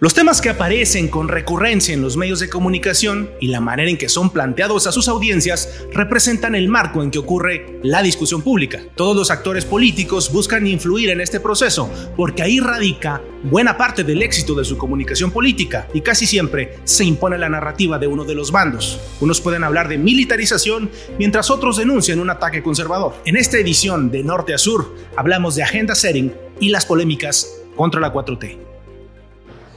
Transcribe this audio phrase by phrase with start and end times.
[0.00, 3.98] Los temas que aparecen con recurrencia en los medios de comunicación y la manera en
[3.98, 8.80] que son planteados a sus audiencias representan el marco en que ocurre la discusión pública.
[8.94, 14.22] Todos los actores políticos buscan influir en este proceso porque ahí radica buena parte del
[14.22, 18.36] éxito de su comunicación política y casi siempre se impone la narrativa de uno de
[18.36, 19.00] los bandos.
[19.20, 23.16] Unos pueden hablar de militarización mientras otros denuncian un ataque conservador.
[23.24, 28.00] En esta edición de Norte a Sur hablamos de agenda setting y las polémicas contra
[28.00, 28.67] la 4T.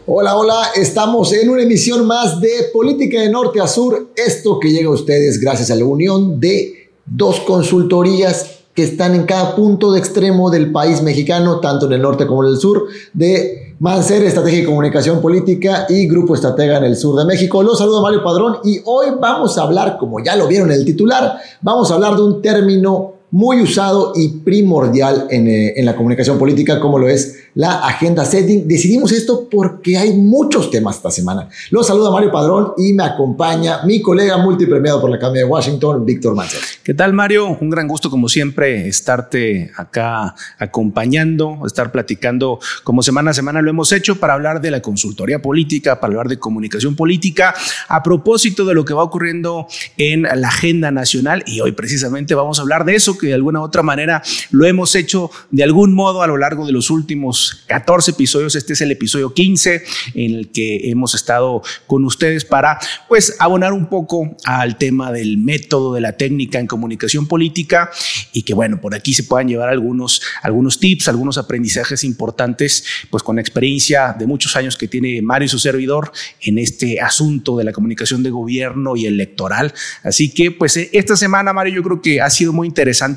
[0.07, 4.71] Hola, hola, estamos en una emisión más de Política de Norte a Sur, esto que
[4.71, 9.91] llega a ustedes gracias a la unión de dos consultorías que están en cada punto
[9.91, 14.23] de extremo del país mexicano, tanto en el norte como en el sur, de Mancer
[14.23, 17.61] Estrategia y Comunicación Política y Grupo Estratega en el sur de México.
[17.61, 20.85] Los saludo Mario Padrón y hoy vamos a hablar, como ya lo vieron en el
[20.85, 25.95] titular, vamos a hablar de un término muy usado y primordial en, eh, en, la
[25.95, 28.67] comunicación política, como lo es la agenda setting.
[28.67, 31.47] Decidimos esto porque hay muchos temas esta semana.
[31.69, 36.05] Los saluda Mario Padrón y me acompaña mi colega multipremiado por la Academia de Washington,
[36.05, 36.59] Víctor Mancher.
[36.83, 37.57] ¿Qué tal, Mario?
[37.59, 43.69] Un gran gusto, como siempre, estarte acá acompañando, estar platicando como semana a semana lo
[43.69, 47.53] hemos hecho para hablar de la consultoría política, para hablar de comunicación política,
[47.87, 51.43] a propósito de lo que va ocurriendo en la agenda nacional.
[51.45, 54.65] Y hoy precisamente vamos a hablar de eso que de alguna u otra manera lo
[54.65, 58.55] hemos hecho de algún modo a lo largo de los últimos 14 episodios.
[58.55, 59.83] Este es el episodio 15
[60.15, 65.37] en el que hemos estado con ustedes para pues abonar un poco al tema del
[65.37, 67.91] método de la técnica en comunicación política
[68.33, 73.23] y que bueno, por aquí se puedan llevar algunos, algunos tips, algunos aprendizajes importantes pues
[73.23, 77.63] con experiencia de muchos años que tiene Mario y su servidor en este asunto de
[77.63, 79.73] la comunicación de gobierno y electoral.
[80.03, 83.10] Así que pues esta semana Mario yo creo que ha sido muy interesante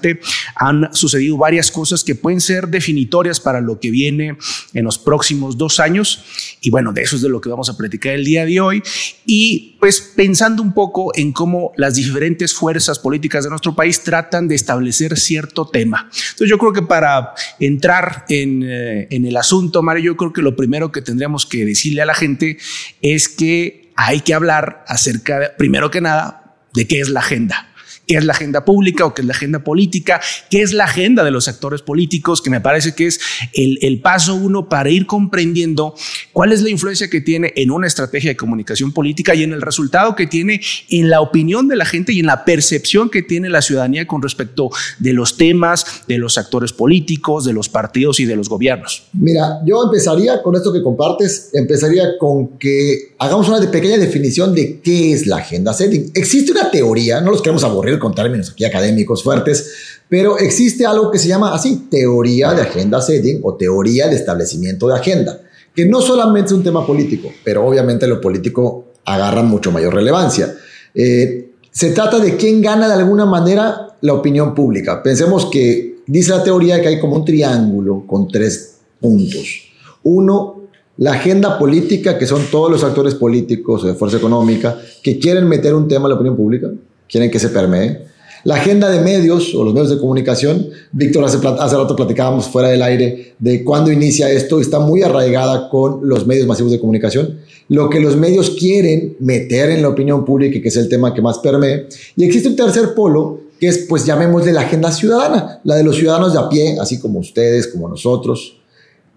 [0.57, 4.37] han sucedido varias cosas que pueden ser definitorias para lo que viene
[4.73, 6.25] en los próximos dos años.
[6.61, 8.83] Y bueno, de eso es de lo que vamos a platicar el día de hoy.
[9.27, 14.49] Y pues pensando un poco en cómo las diferentes fuerzas políticas de nuestro país tratan
[14.49, 16.11] de establecer cierto tema.
[16.11, 20.43] Entonces yo creo que para entrar en, eh, en el asunto, Mario, yo creo que
[20.43, 22.59] lo primero que tendríamos que decirle a la gente
[23.03, 27.74] es que hay que hablar acerca, primero que nada, de qué es la agenda
[28.07, 30.21] qué es la agenda pública o qué es la agenda política,
[30.51, 33.21] qué es la agenda de los actores políticos, que me parece que es
[33.53, 35.95] el, paso uno para ir comprendiendo
[36.33, 39.63] cuál es la influencia que tiene en una estrategia de comunicación política y en el
[39.63, 40.61] resultado que tiene
[40.91, 44.21] en la opinión de la gente y en la percepción que tiene la ciudadanía con
[44.21, 49.05] respecto de los temas, de los actores políticos, de los partidos y de los gobiernos.
[49.13, 54.81] Mira, yo empezaría con esto que compartes, empezaría con que hagamos una pequeña definición de
[54.81, 56.11] qué es la agenda setting.
[56.15, 61.11] Existe una teoría, no los queremos aburrir con términos aquí académicos fuertes, pero existe algo
[61.11, 65.41] que se llama así, teoría de agenda setting o teoría de establecimiento de agenda,
[65.75, 70.55] que no solamente es un tema político, pero obviamente lo político agarra mucho mayor relevancia.
[70.95, 75.03] Eh, se trata de quién gana de alguna manera la opinión pública.
[75.03, 79.63] Pensemos que dice la teoría que hay como un triángulo con tres puntos.
[80.05, 80.69] Uno,
[80.99, 85.75] la agenda política, que son todos los actores políticos de fuerza económica que quieren meter
[85.75, 86.71] un tema a la opinión pública
[87.15, 88.01] quieren que se permee.
[88.43, 92.71] La agenda de medios o los medios de comunicación, Víctor, hace, hace rato platicábamos fuera
[92.71, 97.39] del aire de cuándo inicia esto, está muy arraigada con los medios masivos de comunicación,
[97.69, 101.23] lo que los medios quieren meter en la opinión pública, que es el tema que
[101.23, 101.87] más permee.
[102.17, 105.95] Y existe un tercer polo, que es, pues llamémosle la agenda ciudadana, la de los
[105.95, 108.57] ciudadanos de a pie, así como ustedes, como nosotros,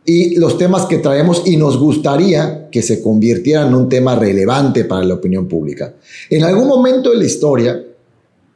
[0.10, 4.86] y los temas que traemos y nos gustaría que se convirtieran en un tema relevante
[4.86, 5.96] para la opinión pública.
[6.30, 7.84] En algún momento de la historia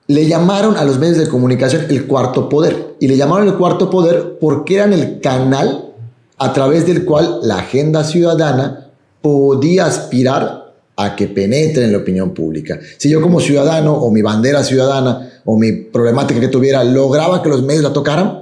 [0.08, 3.90] le llamaron a los medios de comunicación el cuarto poder y le llamaron el cuarto
[3.90, 5.92] poder porque eran el canal
[6.38, 8.90] a través del cual la agenda ciudadana
[9.22, 12.80] podía aspirar a que penetre en la opinión pública.
[12.98, 17.50] Si yo como ciudadano o mi bandera ciudadana o mi problemática que tuviera lograba que
[17.50, 18.41] los medios la tocaran,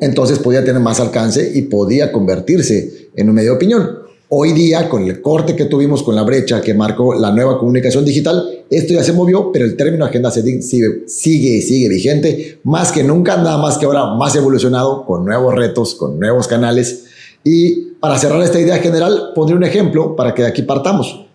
[0.00, 4.06] entonces podía tener más alcance y podía convertirse en un medio de opinión.
[4.28, 8.04] Hoy día, con el corte que tuvimos con la brecha que marcó la nueva comunicación
[8.04, 12.90] digital, esto ya se movió, pero el término agenda setting sigue, sigue sigue vigente, más
[12.90, 17.04] que nunca, nada más que ahora más evolucionado, con nuevos retos, con nuevos canales.
[17.44, 21.25] Y para cerrar esta idea general, pondré un ejemplo para que de aquí partamos.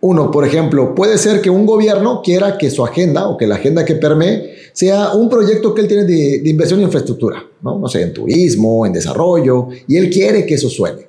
[0.00, 3.56] Uno, por ejemplo, puede ser que un gobierno quiera que su agenda o que la
[3.56, 7.78] agenda que permee sea un proyecto que él tiene de, inversión en infraestructura, ¿no?
[7.78, 11.08] no sé, en turismo, en desarrollo, y él quiere que eso suene.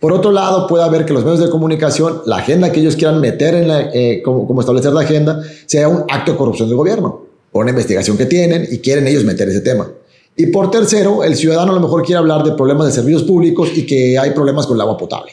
[0.00, 3.20] Por otro lado, puede haber que los medios de comunicación, la agenda que ellos quieran
[3.20, 7.22] meter en eh, como, establecer la agenda, sea un acto de corrupción del gobierno,
[7.52, 9.88] por una investigación que tienen y quieren ellos meter ese tema.
[10.36, 13.70] Y por tercero, el ciudadano a lo mejor quiere hablar de problemas de servicios públicos
[13.74, 15.32] y que hay problemas con el agua potable.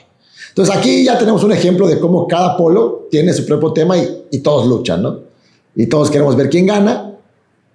[0.54, 4.38] Entonces aquí ya tenemos un ejemplo de cómo cada polo tiene su propio tema y,
[4.40, 5.20] todos luchan, ¿no?
[5.76, 7.16] Y todos queremos ver quién gana,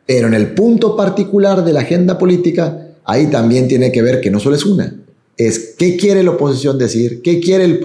[0.07, 4.31] pero en el punto particular de la agenda política, ahí también tiene que ver que
[4.31, 4.95] no solo es una,
[5.37, 7.81] es qué quiere la oposición decir, qué quiere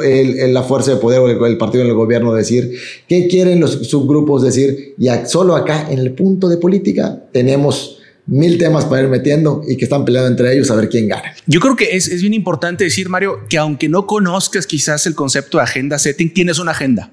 [0.49, 2.73] la fuerza de poder o el, partido en el gobierno decir,
[3.07, 4.93] qué quieren los subgrupos decir.
[4.99, 9.77] Y solo acá en el punto de política tenemos mil temas para ir metiendo y
[9.77, 11.33] que están peleando entre ellos a ver quién gana.
[11.45, 15.15] Yo creo que es, es bien importante decir, Mario, que aunque no conozcas quizás el
[15.15, 17.11] concepto de agenda setting, tienes una agenda.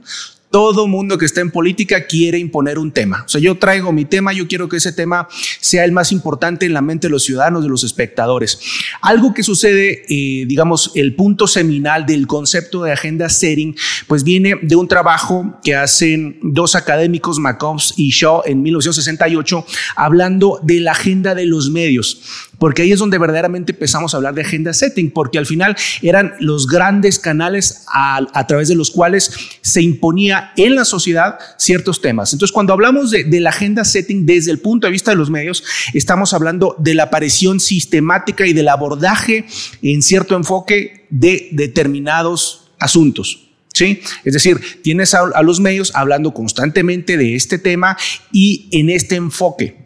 [0.51, 3.23] Todo mundo que está en política quiere imponer un tema.
[3.25, 5.29] O sea, yo traigo mi tema, yo quiero que ese tema
[5.61, 8.59] sea el más importante en la mente de los ciudadanos, de los espectadores.
[9.01, 13.77] Algo que sucede, eh, digamos, el punto seminal del concepto de agenda setting,
[14.09, 19.65] pues viene de un trabajo que hacen dos académicos, McCombs y Shaw, en 1968,
[19.95, 24.35] hablando de la agenda de los medios porque ahí es donde verdaderamente empezamos a hablar
[24.35, 29.33] de agenda setting, porque al final eran los grandes canales a, través de los cuales
[29.63, 32.35] se imponía en la sociedad ciertos temas.
[32.35, 35.65] Entonces, cuando hablamos de, la agenda setting desde el punto de vista de los medios,
[35.95, 39.47] estamos hablando de la aparición sistemática y del abordaje
[39.81, 43.47] en cierto enfoque de determinados asuntos.
[43.73, 44.03] ¿Sí?
[44.25, 47.97] Es decir, tienes a, los medios hablando constantemente de este tema
[48.33, 49.80] y en este enfoque.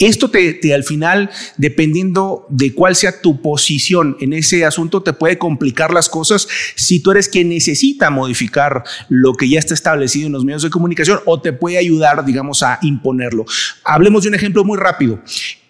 [0.00, 5.36] Esto te, al final, dependiendo de cuál sea tu posición en ese asunto, te puede
[5.36, 10.32] complicar las cosas si tú eres quien necesita modificar lo que ya está establecido en
[10.32, 13.44] los medios de comunicación o te puede ayudar, digamos, a imponerlo.
[13.84, 15.22] Hablemos de un ejemplo muy rápido.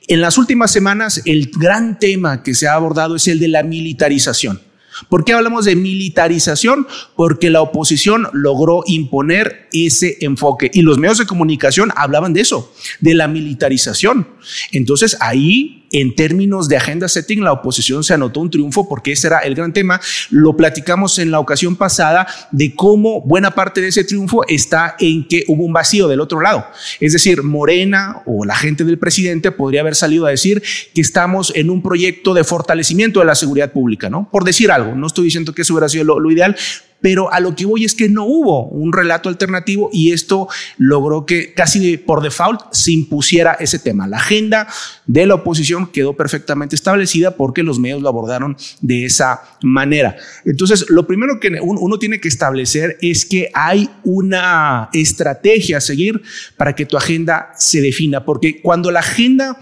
[0.06, 3.64] En las últimas semanas, el gran tema que se ha abordado es el de la
[3.64, 4.60] militarización.
[5.08, 6.87] ¿Por qué hablamos de militarización?
[7.17, 12.73] Porque la oposición logró imponer ese enfoque y los medios de comunicación hablaban de eso,
[13.00, 14.29] de la militarización.
[14.73, 19.26] Entonces ahí en términos de agenda setting, la oposición se anotó un triunfo porque ese
[19.28, 20.00] era el gran tema.
[20.31, 25.26] Lo platicamos en la ocasión pasada de cómo buena parte de ese triunfo está en
[25.26, 26.66] que hubo un vacío del otro lado.
[27.00, 30.62] Es decir, Morena o la gente del presidente podría haber salido a decir
[30.94, 34.28] que estamos en un proyecto de fortalecimiento de la seguridad pública, ¿no?
[34.31, 36.56] Por decir algo, no estoy diciendo que eso hubiera sido lo, lo ideal,
[37.00, 40.49] pero a lo que voy es que no hubo un relato alternativo y esto
[40.79, 44.06] logró que casi por default se impusiera ese tema.
[44.06, 44.69] La agenda
[45.06, 50.17] de la oposición quedó perfectamente establecida porque los medios lo abordaron de esa manera.
[50.44, 56.23] Entonces, lo primero que uno tiene que establecer es que hay una estrategia a seguir
[56.56, 59.58] para que tu agenda se defina, porque cuando la agenda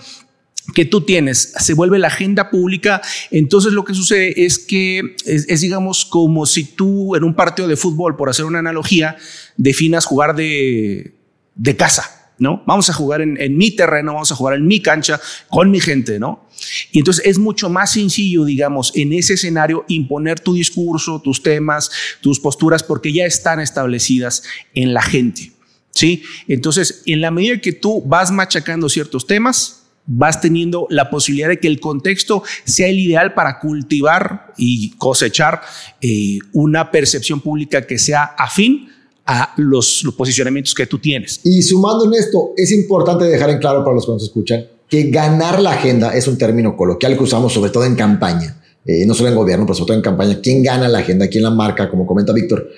[0.75, 3.01] que tú tienes se vuelve la agenda pública,
[3.31, 7.77] entonces lo que sucede es que es, digamos como si tú en un partido de
[7.77, 9.17] fútbol, por hacer una analogía,
[9.57, 11.15] definas jugar de,
[11.55, 12.15] de casa.
[12.41, 12.63] ¿No?
[12.69, 15.81] Vamos a jugar en, en, mi terreno, vamos a jugar en mi cancha, con mi
[15.81, 16.47] gente, ¿no?
[16.93, 21.91] Y entonces es mucho más sencillo, digamos, en ese escenario imponer tu discurso, tus temas,
[22.21, 25.51] tus posturas, porque ya están establecidas en la gente,
[25.91, 26.23] ¿sí?
[26.47, 29.78] Entonces, en la medida que tú vas machacando ciertos temas,
[30.09, 35.61] vas teniendo la posibilidad de que el contexto sea el ideal para cultivar y cosechar
[36.01, 38.89] eh, una percepción pública que sea afín
[39.27, 41.41] a los, posicionamientos que tú tienes.
[41.45, 45.11] Y sumando en esto, es importante dejar en claro para los que nos escuchan que
[45.11, 49.13] ganar la agenda es un término coloquial que usamos sobre todo en campaña, eh, no
[49.13, 50.41] solo en gobierno, pero sobre todo en campaña.
[50.43, 51.29] ¿Quién gana la agenda?
[51.29, 51.91] ¿Quién la marca?
[51.91, 52.71] Como comenta Víctor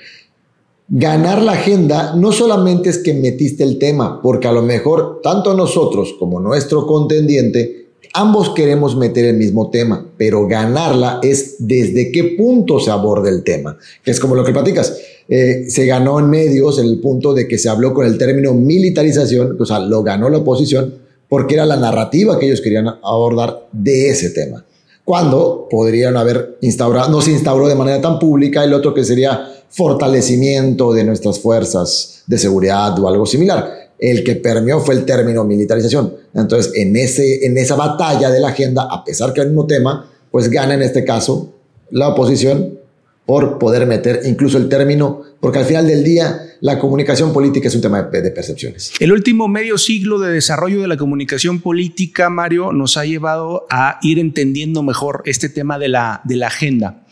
[0.90, 5.54] ganar la agenda no solamente es que metiste el tema, porque a lo mejor tanto
[5.54, 12.34] nosotros como nuestro contendiente, ambos queremos meter el mismo tema, pero ganarla es desde qué
[12.36, 14.98] punto se aborda el tema, que es como lo que platicas.
[15.28, 18.52] Eh, se ganó en medios en el punto de que se habló con el término
[18.52, 20.94] militarización, o sea, lo ganó la oposición
[21.28, 24.64] porque era la narrativa que ellos querían abordar de ese tema.
[25.04, 29.59] Cuando podrían haber instaurado, no se instauró de manera tan pública, el otro que sería
[29.70, 33.90] fortalecimiento de nuestras fuerzas de seguridad o algo similar.
[33.98, 36.14] El que permeó fue el término militarización.
[36.34, 39.66] Entonces, en, ese, en esa batalla de la agenda, a pesar que es el mismo
[39.66, 41.52] tema, pues gana en este caso
[41.90, 42.78] la oposición
[43.26, 47.74] por poder meter incluso el término, porque al final del día la comunicación política es
[47.74, 48.92] un tema de, percepciones.
[48.98, 53.98] El último medio siglo de desarrollo de la comunicación política, Mario, nos ha llevado a
[54.02, 57.04] ir entendiendo mejor este tema de la, de la agenda.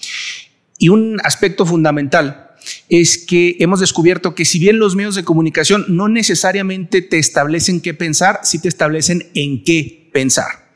[0.79, 2.48] Y un aspecto fundamental
[2.89, 7.81] es que hemos descubierto que si bien los medios de comunicación no necesariamente te establecen
[7.81, 10.69] qué pensar, sí te establecen en qué pensar.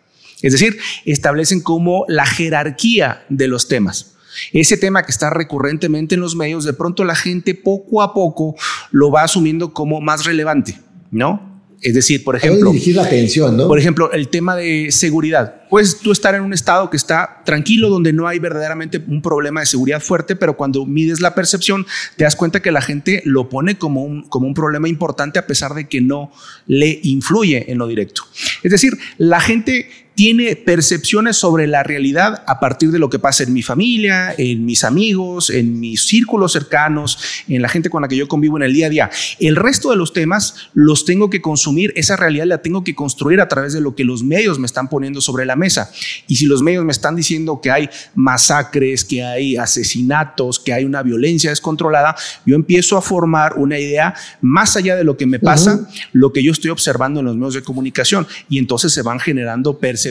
[0.43, 4.17] Es decir, establecen como la jerarquía de los temas.
[4.53, 8.57] Ese tema que está recurrentemente en los medios, de pronto la gente poco a poco
[8.91, 10.81] lo va asumiendo como más relevante,
[11.11, 11.52] ¿no?
[11.83, 13.67] Es decir, por ejemplo, dirigir la atención, ¿no?
[13.67, 15.63] Por ejemplo, el tema de seguridad.
[15.69, 19.61] Puedes tú estar en un estado que está tranquilo, donde no hay verdaderamente un problema
[19.61, 21.85] de seguridad fuerte, pero cuando mides la percepción,
[22.17, 25.47] te das cuenta que la gente lo pone como un, como un problema importante a
[25.47, 26.31] pesar de que no
[26.69, 28.23] le influye en lo directo.
[28.63, 33.45] Es decir, la gente tiene percepciones sobre la realidad a partir de lo que pasa
[33.45, 38.09] en mi familia, en mis amigos, en mis círculos cercanos, en la gente con la
[38.09, 39.11] que yo convivo en el día a día.
[39.39, 43.41] El resto de los temas los tengo que consumir, esa realidad la tengo que construir
[43.41, 45.91] a través de lo que los medios me están poniendo sobre la mesa.
[46.27, 50.85] Y si los medios me están diciendo que hay masacres, que hay asesinatos, que hay
[50.85, 55.39] una violencia descontrolada, yo empiezo a formar una idea más allá de lo que me
[55.39, 58.27] pasa, lo que yo estoy observando en los medios de comunicación.
[58.49, 60.02] Y entonces se van generando percepciones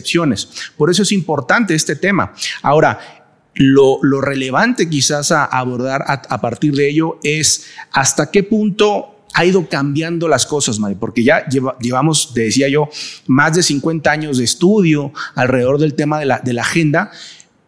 [0.77, 2.33] por eso es importante este tema.
[2.61, 2.99] Ahora,
[3.53, 9.67] lo, relevante quizás a abordar a, partir de ello es hasta qué punto ha ido
[9.69, 11.45] cambiando las cosas, Mari, porque ya
[11.79, 12.89] llevamos, decía yo,
[13.27, 17.11] más de 50 años de estudio alrededor del tema de la agenda,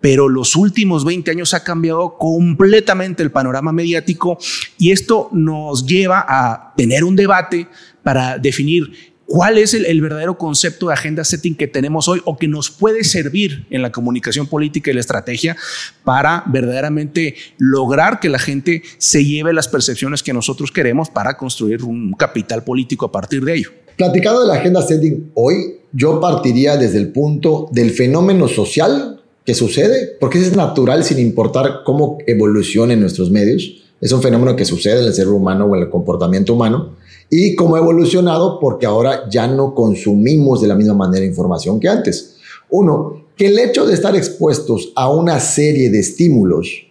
[0.04, 4.38] pero los últimos 20 años ha cambiado completamente el panorama mediático
[4.78, 7.70] y esto nos lleva a tener un debate
[8.04, 12.48] para definir ¿Cuál es el, verdadero concepto de agenda setting que tenemos hoy o que
[12.48, 15.56] nos puede servir en la comunicación política y la estrategia
[16.04, 21.84] para verdaderamente lograr que la gente se lleve las percepciones que nosotros queremos para construir
[21.84, 23.72] un capital político a partir de ello?
[23.98, 29.54] Platicando de la agenda setting hoy, yo partiría desde el punto del fenómeno social que
[29.54, 33.84] sucede, porque es natural sin importar cómo evolucionen nuestros medios.
[34.02, 36.96] Es un fenómeno que sucede en el ser humano o en el comportamiento humano
[37.30, 41.90] y cómo ha evolucionado porque ahora ya no consumimos de la misma manera información que
[41.90, 42.36] antes.
[42.70, 46.88] Uno, que el hecho de estar expuestos a una serie de estímulos,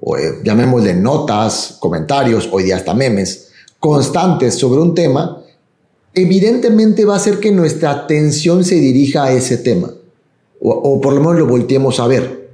[0.00, 5.42] o, eh, llamémosle notas, comentarios, hoy día hasta memes, constantes sobre un tema,
[6.14, 9.92] evidentemente va a hacer que nuestra atención se dirija a ese tema,
[10.60, 12.44] o, o por lo menos lo volteemos a ver.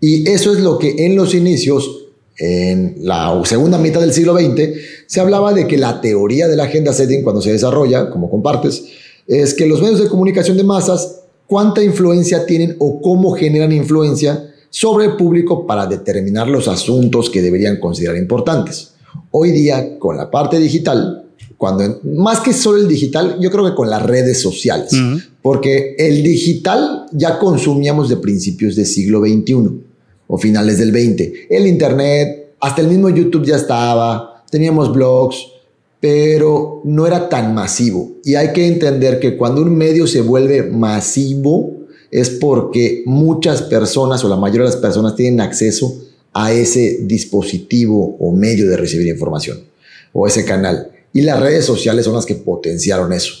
[0.00, 2.09] Y eso es lo que en los inicios
[2.40, 4.70] en la segunda mitad del siglo XX,
[5.06, 8.82] se hablaba de que la teoría de la agenda setting, cuando se desarrolla, como compartes,
[9.26, 14.52] es que los medios de comunicación de masas, cuánta influencia tienen o cómo generan influencia
[14.70, 18.92] sobre el público para determinar los asuntos que deberían considerar importantes.
[19.32, 21.26] Hoy día, con la parte digital,
[21.58, 24.92] cuando más que solo el digital, yo creo que con las redes sociales,
[25.42, 29.89] porque el digital ya consumíamos de principios del siglo XXI
[30.30, 31.48] o finales del 20.
[31.50, 35.36] El Internet, hasta el mismo YouTube ya estaba, teníamos blogs,
[35.98, 38.12] pero no era tan masivo.
[38.24, 41.72] Y hay que entender que cuando un medio se vuelve masivo
[42.12, 46.00] es porque muchas personas o la mayoría de las personas tienen acceso
[46.32, 49.64] a ese dispositivo o medio de recibir información
[50.12, 50.92] o ese canal.
[51.12, 53.34] Y las redes sociales son las que potenciaron eso.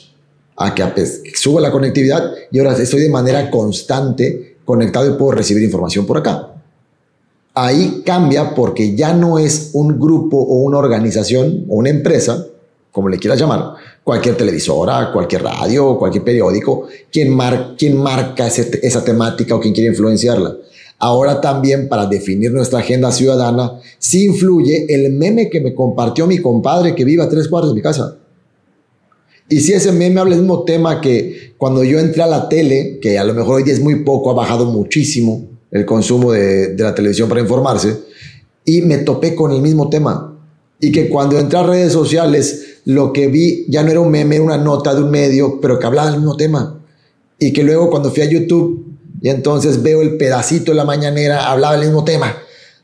[0.56, 0.84] A que
[1.36, 6.18] suba la conectividad y ahora estoy de manera constante conectado y puedo recibir información por
[6.18, 6.59] acá
[7.54, 12.46] ahí cambia porque ya no es un grupo o una organización o una empresa,
[12.92, 17.36] como le quieras llamar, cualquier televisora, cualquier radio, cualquier periódico, quien,
[17.76, 20.56] quien marca esa temática o quien quiere influenciarla.
[20.98, 26.38] Ahora también para definir nuestra agenda ciudadana, sí influye el meme que me compartió mi
[26.38, 28.16] compadre que vive a tres cuartos de mi casa.
[29.48, 32.98] Y si ese meme habla del mismo tema que cuando yo entré a la tele,
[33.00, 36.74] que a lo mejor hoy día es muy poco, ha bajado muchísimo, el consumo de,
[36.76, 37.96] la televisión para informarse
[38.64, 40.38] y me topé con el mismo tema.
[40.80, 44.40] Y que cuando entré a redes sociales, lo que vi ya no era un meme,
[44.40, 46.80] una nota de un medio, pero que hablaba del mismo tema.
[47.38, 48.86] Y que luego cuando fui a YouTube
[49.20, 52.34] y entonces veo el pedacito de la mañanera, hablaba del mismo tema.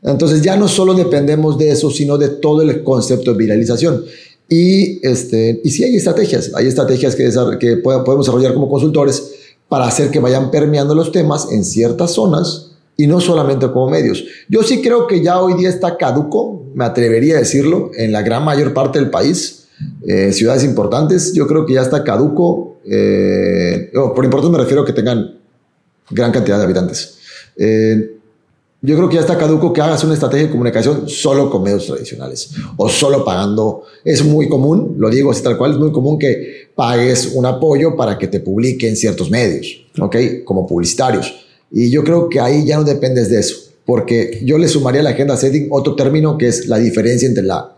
[0.03, 4.05] Entonces ya no solo dependemos de eso, sino de todo el concepto de viralización.
[4.49, 9.33] Y, este, y sí hay estrategias, hay estrategias que, que podemos desarrollar como consultores
[9.69, 12.66] para hacer que vayan permeando los temas en ciertas zonas
[12.97, 14.25] y no solamente como medios.
[14.49, 18.23] Yo sí creo que ya hoy día está caduco, me atrevería a decirlo, en la
[18.23, 19.67] gran mayor parte del país,
[20.07, 24.87] eh, ciudades importantes, yo creo que ya está caduco, eh, por importante me refiero a
[24.87, 25.39] que tengan
[26.11, 27.19] gran cantidad de habitantes.
[27.57, 28.13] Eh,
[28.83, 31.87] yo creo que ya está caduco que hagas una estrategia de comunicación solo con medios
[31.87, 33.83] tradicionales o solo pagando.
[34.05, 37.97] Es muy común, lo digo así tal cual, es muy común que pagues un apoyo
[37.97, 40.17] para que te publiquen ciertos medios, ¿ok?
[40.45, 44.69] Como publicitarios y yo creo que ahí ya no dependes de eso, porque yo le
[44.69, 47.77] sumaría a la agenda setting otro término que es la diferencia entre la,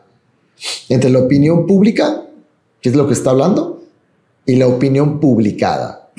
[0.89, 2.25] entre la opinión pública,
[2.81, 3.83] que es lo que está hablando,
[4.47, 6.11] y la opinión publicada.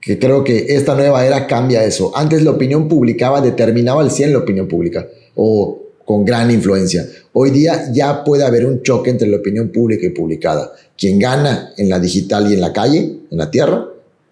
[0.00, 2.12] Que creo que esta nueva era cambia eso.
[2.14, 7.06] Antes la opinión publicaba, determinaba al 100 la opinión pública, o con gran influencia.
[7.34, 10.72] Hoy día ya puede haber un choque entre la opinión pública y publicada.
[10.96, 12.98] Quien gana en la digital y en la calle,
[13.30, 13.86] en la tierra,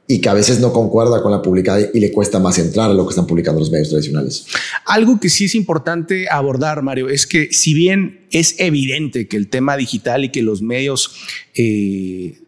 [0.08, 2.94] y que a veces no concuerda con la publicada y le cuesta más entrar a
[2.94, 4.46] lo que están publicando los medios tradicionales.
[4.84, 9.48] Algo que sí es importante abordar, Mario, es que si bien es evidente que el
[9.48, 11.12] tema digital y que los medios
[11.54, 12.38] eh,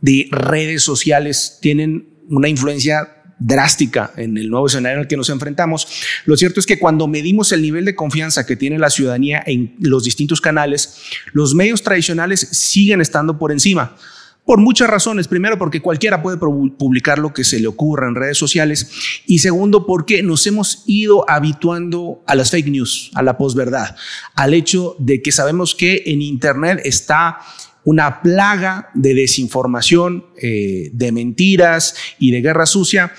[0.00, 5.88] de redes sociales tienen una influencia drástica en el nuevo escenario al que nos enfrentamos.
[6.26, 9.74] Lo cierto es que cuando medimos el nivel de confianza que tiene la ciudadanía en
[9.80, 10.98] los distintos canales,
[11.32, 13.96] los medios tradicionales siguen estando por encima.
[14.44, 15.28] Por muchas razones.
[15.28, 18.90] Primero, porque cualquiera puede publicar lo que se le ocurra en redes sociales.
[19.26, 23.96] Y segundo, porque nos hemos ido habituando a las fake news, a la posverdad,
[24.34, 27.38] al hecho de que sabemos que en Internet está
[27.84, 33.12] una plaga de desinformación, eh, de mentiras y de guerra sucia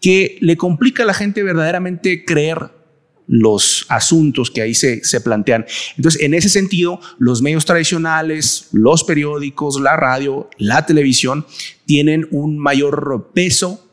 [0.00, 2.79] que le complica a la gente verdaderamente creer
[3.32, 5.64] los asuntos que ahí se, se, plantean.
[5.96, 11.46] Entonces, en ese sentido, los medios tradicionales, los periódicos, la radio, la televisión,
[11.86, 13.86] tienen un mayor peso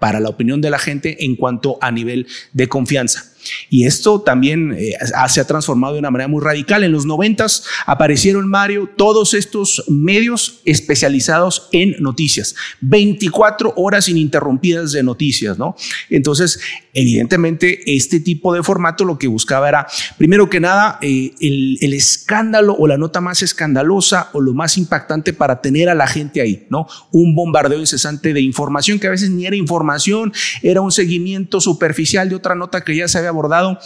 [0.00, 3.31] para la opinión de la gente en cuanto a nivel de confianza.
[3.70, 4.94] Y esto también eh,
[5.28, 6.84] se ha transformado de una manera muy radical.
[6.84, 12.54] En los noventas aparecieron, Mario, todos estos medios especializados en noticias.
[12.80, 15.76] 24 horas ininterrumpidas de noticias, ¿no?
[16.10, 16.60] Entonces,
[16.92, 19.86] evidentemente, este tipo de formato lo que buscaba era,
[20.18, 24.78] primero que nada, eh, el, el, escándalo o la nota más escandalosa o lo más
[24.78, 26.86] impactante para tener a la gente ahí, ¿no?
[27.10, 30.32] Un bombardeo incesante de información que a veces ni era información,
[30.62, 33.78] era un seguimiento superficial de otra nota que ya se había abordado.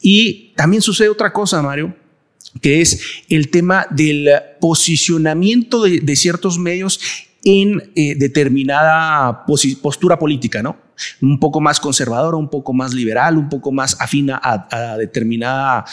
[0.00, 1.94] Y también sucede otra cosa, Mario,
[2.60, 4.28] que es el tema del
[4.60, 7.00] posicionamiento de, ciertos medios
[7.42, 9.44] en eh, determinada
[9.82, 10.76] postura política, ¿no?
[11.20, 15.84] Un poco más conservadora, un poco más liberal, un poco más afina a, determinada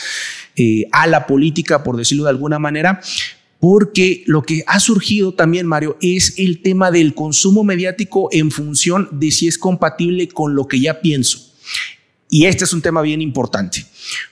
[0.55, 3.01] eh, ala política, por decirlo de alguna manera,
[3.60, 9.08] porque lo que ha surgido también, Mario, es el tema del consumo mediático en función
[9.12, 11.50] de si es compatible con lo que ya pienso.
[12.33, 13.85] Y este es un tema bien importante,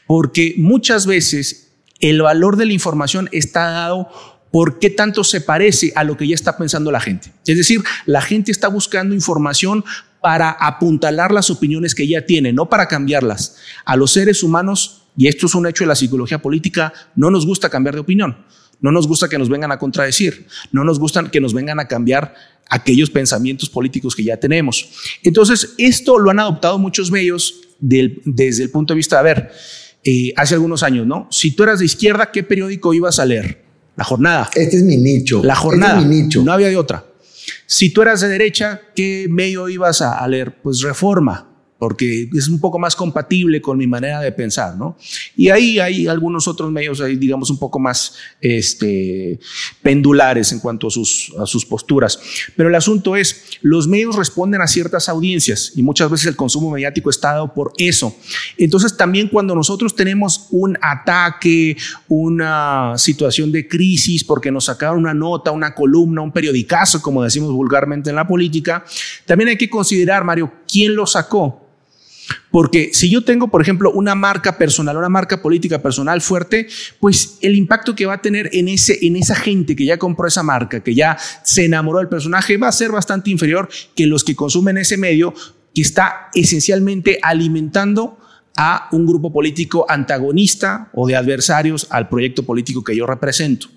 [0.07, 4.09] porque muchas veces el valor de la información está dado
[4.51, 7.33] por qué tanto se parece a lo que ya está pensando la gente.
[7.45, 9.83] Es decir, la gente está buscando información
[10.21, 13.57] para apuntalar las opiniones que ya tiene, no para cambiarlas.
[13.83, 17.45] A los seres humanos, y esto es un hecho de la psicología política, no nos
[17.45, 18.45] gusta cambiar de opinión.
[18.79, 21.87] No nos gusta que nos vengan a contradecir, no nos gusta que nos vengan a
[21.89, 22.33] cambiar
[22.69, 25.17] aquellos pensamientos políticos que ya tenemos.
[25.21, 29.51] Entonces, esto lo han adoptado muchos medios desde el punto de vista, a ver,
[30.03, 31.27] eh, hace algunos años, ¿no?
[31.31, 33.63] Si tú eras de izquierda, ¿qué periódico ibas a leer?
[33.95, 34.49] La jornada.
[34.55, 35.43] Este es mi nicho.
[35.43, 35.93] La jornada.
[35.93, 36.43] Este es mi nicho.
[36.43, 37.05] No había de otra.
[37.65, 40.61] Si tú eras de derecha, ¿qué medio ibas a leer?
[40.61, 41.48] Pues Reforma
[41.79, 44.97] porque es un poco más compatible con mi manera de pensar, ¿no?
[45.35, 49.39] Y ahí hay algunos otros medios, digamos, un poco más este,
[49.81, 52.19] pendulares en cuanto a sus, a sus posturas.
[52.57, 56.69] Pero el asunto es, los medios responden a ciertas audiencias y muchas veces el consumo
[56.69, 58.13] mediático está dado por eso.
[58.57, 61.77] Entonces, también cuando nosotros tenemos un ataque,
[62.09, 67.53] una situación de crisis, porque nos sacaron una nota, una columna, un periodicazo, como decimos
[67.53, 68.83] vulgarmente en la política,
[69.25, 71.68] también hay que considerar, Mario, quién lo sacó
[72.51, 76.67] porque si yo tengo, por ejemplo, una marca personal, una marca política personal fuerte,
[76.99, 80.27] pues el impacto que va a tener en, ese, en esa gente que ya compró
[80.27, 84.23] esa marca, que ya se enamoró del personaje, va a ser bastante inferior que los
[84.23, 85.33] que consumen ese medio
[85.73, 88.18] que está esencialmente alimentando
[88.61, 93.67] a un grupo político antagonista o de adversarios al proyecto político que yo represento.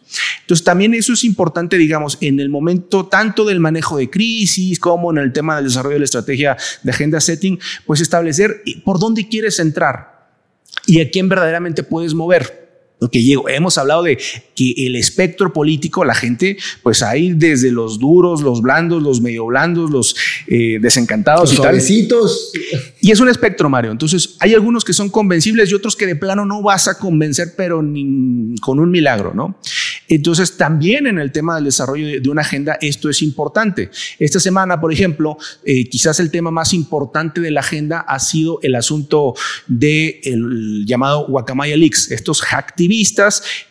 [0.41, 5.13] Entonces también eso es importante, digamos, en el momento tanto del manejo de crisis como
[5.13, 9.29] en el tema del desarrollo de la estrategia de agenda setting, pues establecer por dónde
[9.29, 10.33] quieres entrar
[10.85, 12.62] y a quién verdaderamente puedes mover.
[13.03, 14.17] Porque hemos hablado de
[14.55, 19.47] que el espectro político, la gente, pues hay desde los duros, los blandos, los medio
[19.47, 20.15] blandos, los
[20.47, 22.09] eh, desencantados los y
[23.01, 23.91] Y es un espectro, Mario.
[23.91, 27.55] Entonces, hay algunos que son convencibles y otros que de plano no vas a convencer,
[27.57, 29.59] pero ni con un milagro, ¿no?
[30.07, 33.91] Entonces, también en el tema del desarrollo de, una agenda, esto es importante.
[34.21, 38.61] Esta semana, por ejemplo, eh, quizás el tema más importante de la agenda ha sido
[38.63, 39.35] el asunto
[39.67, 42.92] del llamado Guacamaya Leaks, estos hacktivistas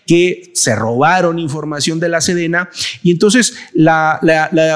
[0.06, 2.70] que se robaron información de la Sedena
[3.02, 4.20] y entonces la,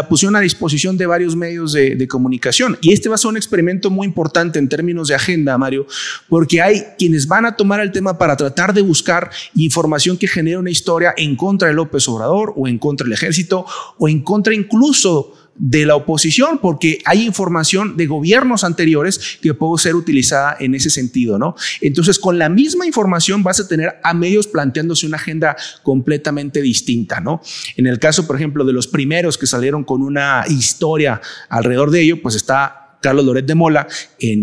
[0.08, 2.77] pusieron a disposición de varios medios de, de comunicación.
[2.81, 5.88] Y este va a ser un experimento muy importante en términos de agenda, Mario,
[6.29, 10.58] porque hay quienes van a tomar el tema para tratar de buscar información que genere
[10.58, 13.65] una historia en contra de López Obrador o en contra del ejército
[13.97, 19.81] o en contra incluso de la oposición, porque hay información de gobiernos anteriores que puede
[19.81, 21.55] ser utilizada en ese sentido, ¿no?
[21.81, 27.21] Entonces, con la misma información vas a tener a medios planteándose una agenda completamente distinta,
[27.21, 27.41] ¿no?
[27.77, 32.01] En el caso, por ejemplo, de los primeros que salieron con una historia alrededor de
[32.01, 33.87] ello, pues está Carlos Loret de Mola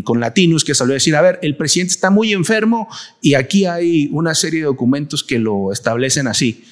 [0.05, 2.88] con Latinus, que salió a decir, a ver, el presidente está muy enfermo
[3.20, 6.64] y aquí hay una serie de documentos que lo establecen así.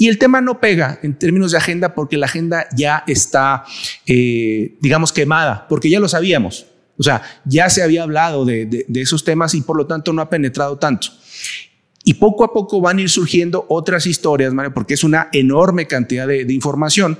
[0.00, 3.64] Y el tema no pega en términos de agenda porque la agenda ya está,
[4.06, 6.64] eh, digamos, quemada, porque ya lo sabíamos.
[6.96, 10.30] O sea, ya se había hablado de, esos temas y por lo tanto no ha
[10.30, 11.08] penetrado tanto.
[12.02, 15.86] Y poco a poco van a ir surgiendo otras historias, Mario, porque es una enorme
[15.86, 17.18] cantidad de, información.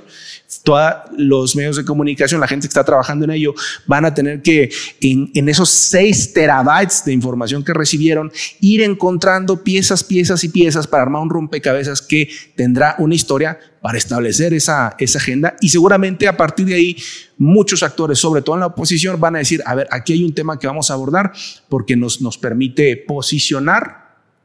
[0.63, 3.53] Todos los medios de comunicación, la gente que está trabajando en ello,
[3.87, 4.69] van a tener que,
[5.01, 11.03] en, esos 6 terabytes de información que recibieron, ir encontrando piezas, piezas y piezas para
[11.03, 15.55] armar un rompecabezas que tendrá una historia para establecer esa, esa agenda.
[15.61, 16.97] Y seguramente a partir de ahí,
[17.37, 20.33] muchos actores, sobre todo en la oposición, van a decir, a ver, aquí hay un
[20.33, 21.31] tema que vamos a abordar
[21.69, 24.01] porque nos, nos permite posicionar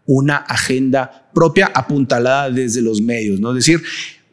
[0.07, 3.51] una agenda propia apuntalada desde los medios, ¿no?
[3.51, 3.83] Es decir,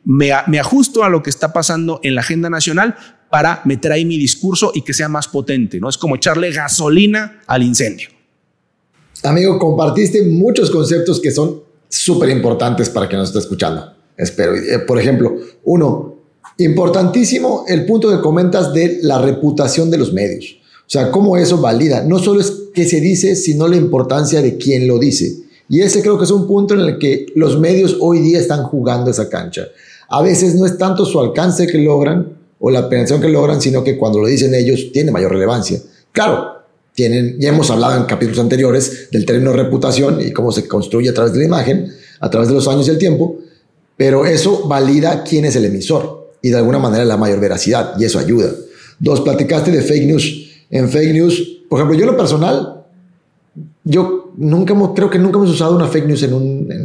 [0.05, 2.95] me, ajusto a lo que está pasando en la agenda nacional
[3.29, 5.89] para meter ahí mi discurso y que sea más potente, ¿no?
[5.89, 8.09] Es como echarle gasolina al incendio.
[9.23, 13.93] Amigo, compartiste muchos conceptos que son súper importantes para quien nos está escuchando.
[14.17, 14.55] Espero.
[14.55, 16.15] Eh, por ejemplo, uno,
[16.57, 20.57] importantísimo el punto que comentas de la reputación de los medios.
[20.85, 22.03] O sea, cómo eso valida.
[22.03, 25.43] No solo es que se dice, sino la importancia de quien lo dice.
[25.69, 28.63] Y ese creo que es un punto en el que los medios hoy día están
[28.63, 29.63] jugando esa cancha.
[30.13, 33.83] A veces no es tanto su alcance que logran o la penetración que logran, sino
[33.83, 35.79] que cuando lo dicen ellos tiene mayor relevancia.
[36.11, 36.59] Claro,
[36.93, 41.15] tienen, ya hemos hablado en capítulos anteriores del término reputación y cómo se construye a
[41.15, 43.37] través de la imagen, a través de los años y el tiempo,
[43.97, 48.05] pero eso valida quién es el emisor y de alguna manera la mayor veracidad y
[48.05, 48.51] eso ayuda.
[48.99, 50.51] Dos, platicaste de fake news.
[50.69, 52.83] En fake news, por ejemplo, yo lo personal,
[53.83, 56.33] yo nunca hemos, creo que nunca hemos usado una fake news en,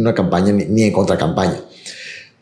[0.01, 1.61] una campaña ni, en contracampaña.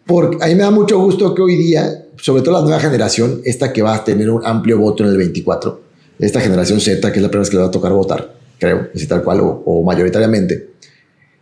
[0.06, 3.40] Porque a mí me da mucho gusto que hoy día, sobre todo la nueva generación,
[3.44, 5.80] esta que va a tener un amplio voto en el 24,
[6.20, 8.88] esta generación Z, que es la primera vez que le va a tocar votar, creo,
[8.94, 10.70] así tal cual, o, mayoritariamente,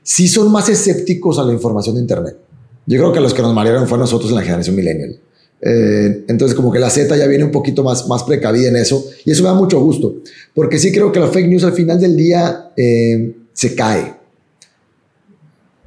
[0.02, 2.36] sí son más escépticos a la información de Internet.
[2.86, 5.18] Yo creo que los que nos marearon fueron nosotros en la generación millennial.
[5.60, 9.04] Eh, entonces, como que la Z ya viene un poquito más, más precavida en eso,
[9.26, 10.16] y eso me da mucho gusto,
[10.54, 14.23] porque sí creo que la fake news al final del día eh, se cae.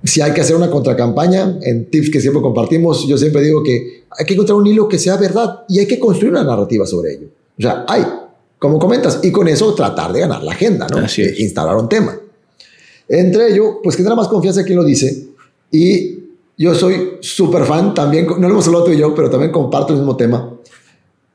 [0.03, 4.03] Si hay que hacer una contracampaña, en tips que siempre compartimos, yo siempre digo que
[4.09, 7.13] hay que encontrar un hilo que sea verdad y hay que construir una narrativa sobre
[7.13, 7.27] ello.
[7.57, 8.03] O sea, hay,
[8.59, 10.97] como comentas, y con eso tratar de ganar la agenda, ¿no?
[10.97, 12.17] Así Instalar un tema.
[13.09, 15.27] Entre ello, pues genera más confianza quien lo dice
[15.71, 16.17] y
[16.57, 19.93] yo soy súper fan, también, no lo hemos hablado tú y yo, pero también comparto
[19.93, 20.53] el mismo tema.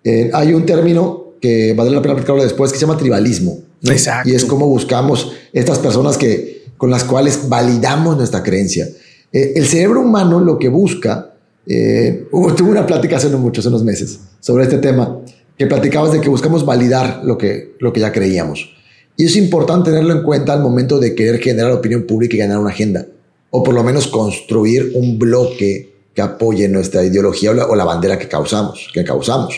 [0.02, 3.58] Eh, hay un término que vale la pena platicarlo después que se llama tribalismo.
[3.84, 4.28] Exacto.
[4.28, 8.88] Y es como buscamos estas personas que, con las cuales validamos nuestra creencia.
[9.32, 11.32] Eh, el cerebro humano lo que busca,
[11.64, 15.20] eh, tuve una plática hace no mucho, unos meses, sobre este tema,
[15.56, 18.74] que platicabas de que buscamos validar lo que, lo que ya creíamos.
[19.16, 22.58] Y es importante tenerlo en cuenta al momento de querer generar opinión pública y ganar
[22.58, 23.06] una agenda,
[23.50, 27.84] o por lo menos construir un bloque que apoye nuestra ideología o la, o la
[27.84, 29.54] bandera que causamos, que causamos.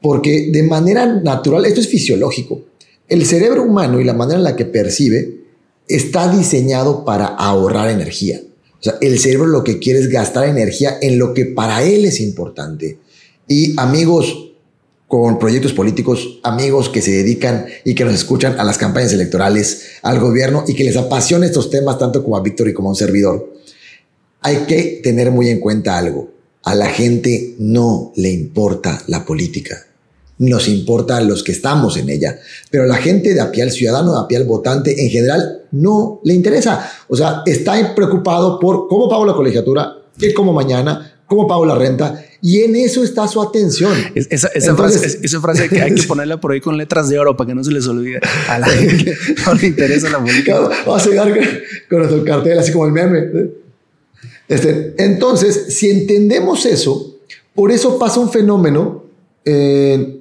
[0.00, 2.66] Porque de manera natural, esto es fisiológico,
[3.08, 5.39] el cerebro humano y la manera en la que percibe
[5.94, 8.40] está diseñado para ahorrar energía.
[8.78, 12.04] O sea, el cerebro lo que quiere es gastar energía en lo que para él
[12.04, 12.98] es importante.
[13.46, 14.52] Y amigos
[15.06, 19.82] con proyectos políticos, amigos que se dedican y que nos escuchan a las campañas electorales,
[20.02, 22.92] al gobierno y que les apasiona estos temas tanto como a Víctor y como a
[22.92, 23.52] un servidor,
[24.40, 26.32] hay que tener muy en cuenta algo.
[26.62, 29.86] A la gente no le importa la política
[30.40, 32.40] nos importa a los que estamos en ella.
[32.70, 36.90] Pero la gente de a pie, ciudadano de a votante en general, no le interesa.
[37.08, 41.74] O sea, está preocupado por cómo pago la colegiatura, qué como mañana, cómo pago la
[41.74, 42.24] renta.
[42.42, 43.92] Y en eso está su atención.
[44.14, 47.62] esa, frase, que hay que ponerla por ahí con letras de oro para que no
[47.62, 49.14] se les olvide a la gente
[49.46, 50.60] no le interesa la política.
[50.86, 51.38] Vamos a llegar
[51.88, 53.50] con, nuestro cartel, así como el meme.
[54.48, 57.16] Este, entonces, si entendemos eso,
[57.54, 59.04] por eso pasa un fenómeno
[59.44, 60.20] eh,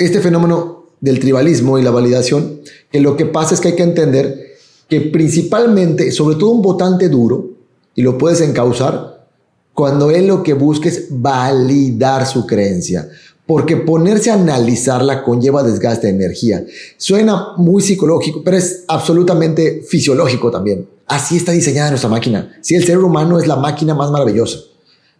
[0.00, 3.82] este fenómeno del tribalismo y la validación, que lo que pasa es que hay que
[3.82, 4.49] entender
[4.90, 7.48] que principalmente, sobre todo un votante duro,
[7.94, 9.24] y lo puedes encauzar,
[9.72, 13.08] cuando él lo que busca es validar su creencia,
[13.46, 16.64] porque ponerse a analizarla conlleva desgaste de energía.
[16.98, 20.86] Suena muy psicológico, pero es absolutamente fisiológico también.
[21.06, 22.56] Así está diseñada nuestra máquina.
[22.60, 24.58] Si el cerebro humano es la máquina más maravillosa.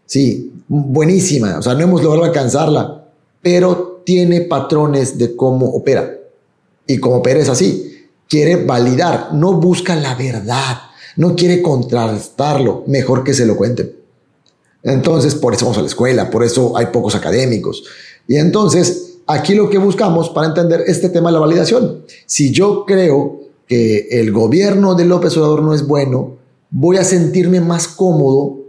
[0.05, 1.57] Sí, buenísima.
[1.57, 3.01] O sea, no hemos logrado alcanzarla
[3.41, 6.17] pero tiene patrones de cómo opera.
[6.87, 8.00] Y como opera es así,
[8.31, 10.83] quiere validar, no busca la verdad,
[11.17, 13.93] no quiere contrastarlo, mejor que se lo cuenten.
[14.83, 17.83] Entonces, por eso vamos a la escuela, por eso hay pocos académicos.
[18.29, 22.05] Y entonces, aquí lo que buscamos para entender este tema de la validación.
[22.25, 26.37] Si yo creo que el gobierno de López Obrador no es bueno,
[26.69, 28.59] voy a sentirme más cómodo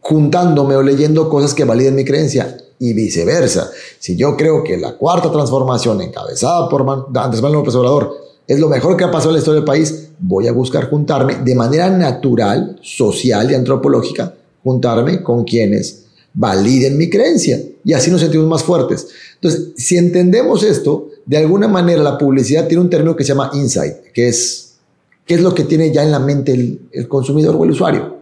[0.00, 3.70] juntándome o leyendo cosas que validen mi creencia y viceversa.
[4.00, 8.68] Si yo creo que la cuarta transformación encabezada por Andrés Manuel López Obrador es lo
[8.68, 11.88] mejor que ha pasado en la historia del país, voy a buscar juntarme de manera
[11.88, 18.62] natural, social y antropológica, juntarme con quienes validen mi creencia y así nos sentimos más
[18.62, 19.08] fuertes.
[19.36, 23.50] Entonces, si entendemos esto, de alguna manera la publicidad tiene un término que se llama
[23.54, 24.74] insight, que es
[25.24, 28.18] qué es lo que tiene ya en la mente el, el consumidor o el usuario.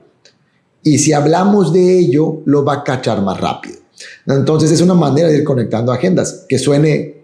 [0.85, 3.79] Y si hablamos de ello, lo va a cachar más rápido.
[4.27, 7.20] Entonces es una manera de ir conectando agendas, que suene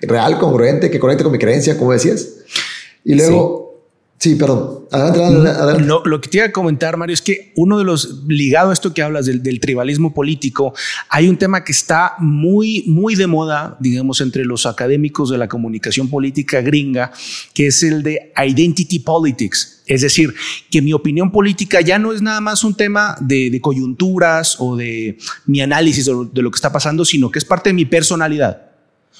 [0.00, 2.28] real, congruente, que conecte con mi creencia, como decías.
[3.04, 3.66] Y luego,
[4.18, 4.86] Sí, perdón.
[4.90, 8.70] Adelante, adelante, Lo, que te iba a comentar, Mario, es que uno de los, ligado
[8.70, 10.72] a esto que hablas del, tribalismo político,
[11.10, 15.48] hay un tema que está muy, muy de moda, digamos, entre los académicos de la
[15.48, 17.12] comunicación política gringa,
[17.52, 19.82] que es el de identity politics.
[19.86, 20.34] Es decir,
[20.70, 25.18] que mi opinión política ya no es nada más un tema de, coyunturas o de
[25.44, 27.84] mi análisis de lo, de lo, que está pasando, sino que es parte de mi
[27.84, 28.65] personalidad.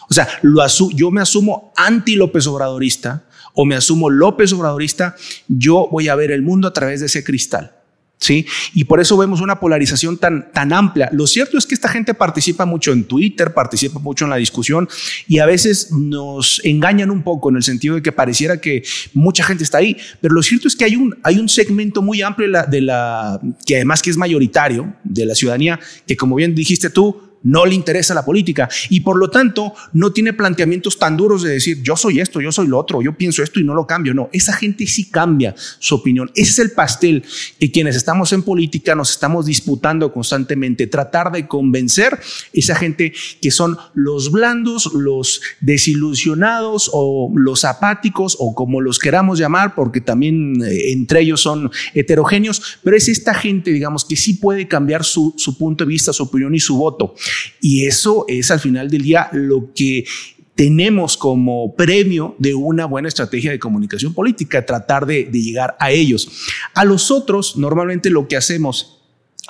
[0.08, 3.24] O sea, lo yo me asumo anti-López Obradorista
[3.56, 5.16] o me asumo López Obradorista,
[5.48, 7.72] yo voy a ver el mundo a través de ese cristal.
[8.18, 8.46] ¿Sí?
[8.72, 11.10] Y por eso vemos una polarización tan, tan amplia.
[11.12, 14.88] Lo cierto es que esta gente participa mucho en Twitter, participa mucho en la discusión
[15.28, 18.82] y a veces nos engañan un poco en el sentido de que pareciera que
[19.12, 22.22] mucha gente está ahí, pero lo cierto es que hay un, hay un segmento muy
[22.22, 26.36] amplio de la, de la, que además que es mayoritario de la ciudadanía, que como
[26.36, 30.98] bien dijiste tú, no le interesa la política y por lo tanto no tiene planteamientos
[30.98, 33.64] tan duros de decir yo soy esto, yo soy lo otro, yo pienso esto y
[33.64, 34.14] no lo cambio.
[34.14, 36.30] No, esa gente sí cambia su opinión.
[36.34, 37.24] Ese es el pastel
[37.58, 42.18] que quienes estamos en política nos estamos disputando constantemente, tratar de convencer
[42.52, 49.38] esa gente que son los blandos, los desilusionados o los apáticos o como los queramos
[49.38, 54.34] llamar, porque también eh, entre ellos son heterogéneos, pero es esta gente, digamos, que sí
[54.34, 57.14] puede cambiar su, su punto de vista, su opinión y su voto.
[57.60, 60.04] Y eso es al final del día lo que
[60.56, 66.28] tenemos como premio de una buena estrategia de comunicación política, tratar de, llegar a ellos.
[66.74, 68.95] A los otros, normalmente lo que hacemos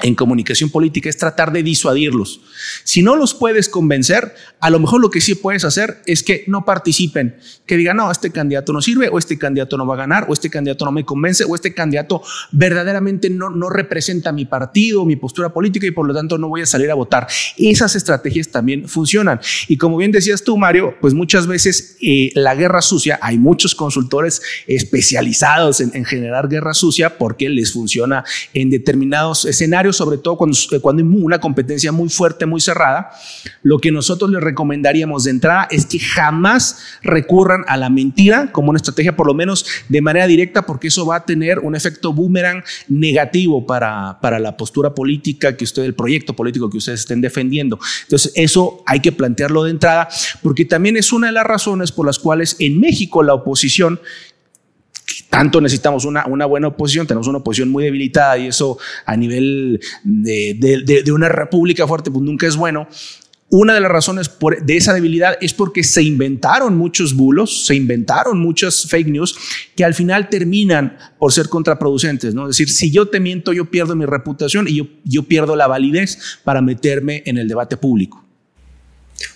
[0.03, 2.41] en comunicación política es tratar de disuadirlos.
[2.85, 6.45] Si no los puedes convencer, a lo mejor lo que sí puedes hacer es que
[6.49, 9.99] no participen, que digan, no, este candidato no sirve, o este candidato no va a
[9.99, 14.45] ganar, o este candidato no me convence, o este candidato verdaderamente no, no representa mi
[14.45, 17.27] partido, mi postura política y por lo tanto no voy a salir a votar.
[17.57, 19.41] Esas estrategias también funcionan.
[19.67, 23.75] Y como bien decías tú, Mario, pues muchas veces eh, la guerra sucia, hay muchos
[23.75, 30.37] consultores especializados en, en generar guerra sucia porque les funciona en determinados escenarios sobre todo
[30.37, 33.11] cuando, eh, cuando hay una competencia muy fuerte, muy cerrada,
[33.63, 38.71] lo que nosotros les recomendaríamos de entrada es que jamás recurran a la mentira como
[38.71, 42.13] una estrategia, por lo menos de manera directa, porque eso va a tener un efecto
[42.13, 47.21] boomerang negativo para, para la postura política que usted, el proyecto político que ustedes estén
[47.21, 47.79] defendiendo.
[48.03, 50.09] Entonces, eso hay que plantearlo de entrada,
[50.43, 54.01] porque también es una de las razones por las cuales en México la oposición
[55.31, 59.81] tanto necesitamos una, una buena oposición, tenemos una oposición muy debilitada y eso a nivel
[60.03, 62.89] de, de, una república fuerte pues nunca es bueno.
[63.49, 67.77] Una de las razones por, de esa debilidad es porque se inventaron muchos bulos, se
[67.77, 69.39] inventaron muchas fake news
[69.77, 72.35] que al final terminan por ser contraproducentes.
[72.35, 72.43] ¿no?
[72.49, 75.69] Es decir, si yo te miento, yo pierdo mi reputación y yo, yo pierdo la
[75.69, 78.25] validez para meterme en el debate público.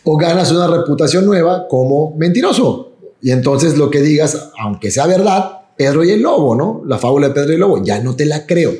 [0.02, 2.96] O ganas una reputación nueva como mentiroso.
[3.22, 6.82] Y entonces lo que digas, aunque sea verdad, Pedro y el Lobo, ¿no?
[6.84, 8.70] La fábula de Pedro y el Lobo, ya no te la creo.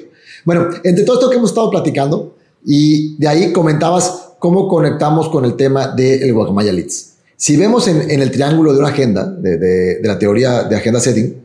[0.44, 5.46] Bueno, entre todo esto que hemos estado platicando, y de ahí comentabas cómo conectamos con
[5.46, 7.14] el tema del Guacamaya Leads.
[7.38, 11.42] Si vemos en, el triángulo de una agenda, de, la teoría de agenda setting,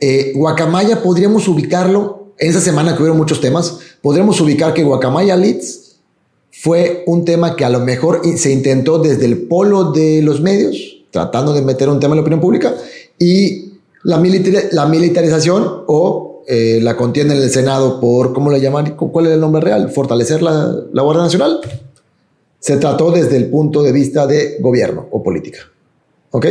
[0.00, 5.36] eh, Guacamaya podríamos ubicarlo, en esa semana que hubo muchos temas, podríamos ubicar que Guacamaya
[5.36, 5.94] Leads
[6.50, 11.04] fue un tema que a lo mejor se intentó desde el polo de los medios,
[11.12, 12.74] tratando de meter un tema en la opinión pública,
[13.16, 13.61] y
[14.04, 14.22] la,
[14.72, 18.96] la militarización o eh, la contienda en el Senado por, ¿cómo le llaman?
[18.96, 19.90] ¿Cuál es el nombre real?
[19.90, 21.60] Fortalecer la, la Guardia Nacional.
[22.58, 25.60] Se trató desde el punto de vista de gobierno o política.
[26.30, 26.46] ¿Ok?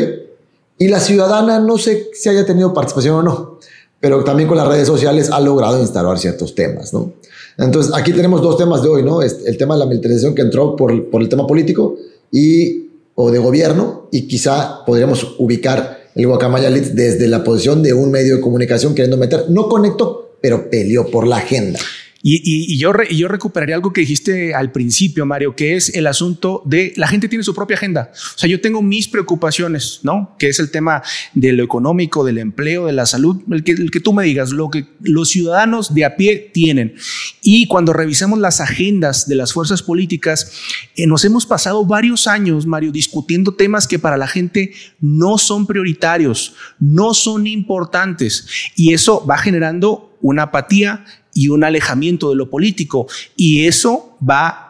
[0.78, 3.60] Y la ciudadana no sé si haya tenido participación o no,
[4.00, 7.14] pero también con las redes sociales ha logrado instalar ciertos temas, ¿no?
[7.58, 9.22] Entonces, aquí tenemos dos temas de hoy, ¿no?
[9.22, 11.98] El tema de la militarización que entró por, por el tema político
[12.32, 17.94] y, o de gobierno, y quizá podríamos ubicar el Guacamaya Leaks desde la posición de
[17.94, 21.80] un medio de comunicación queriendo meter, no conectó, pero peleó por la agenda.
[22.24, 26.94] Y, yo, yo recuperaría algo que dijiste al principio, Mario, que es el asunto de
[26.96, 28.12] la gente tiene su propia agenda.
[28.14, 30.36] O sea, yo tengo mis preocupaciones, ¿no?
[30.38, 31.02] Que es el tema
[31.34, 34.52] de lo económico, del empleo, de la salud, el que, el que tú me digas,
[34.52, 36.96] lo que los ciudadanos de a pie tienen.
[37.42, 40.52] Y cuando revisamos las agendas de las fuerzas políticas,
[40.96, 45.66] eh, nos hemos pasado varios años, Mario, discutiendo temas que para la gente no son
[45.66, 48.48] prioritarios, no son importantes.
[48.76, 51.04] Y eso va generando una apatía
[51.34, 53.08] y un alejamiento de lo político.
[53.36, 54.68] Y eso va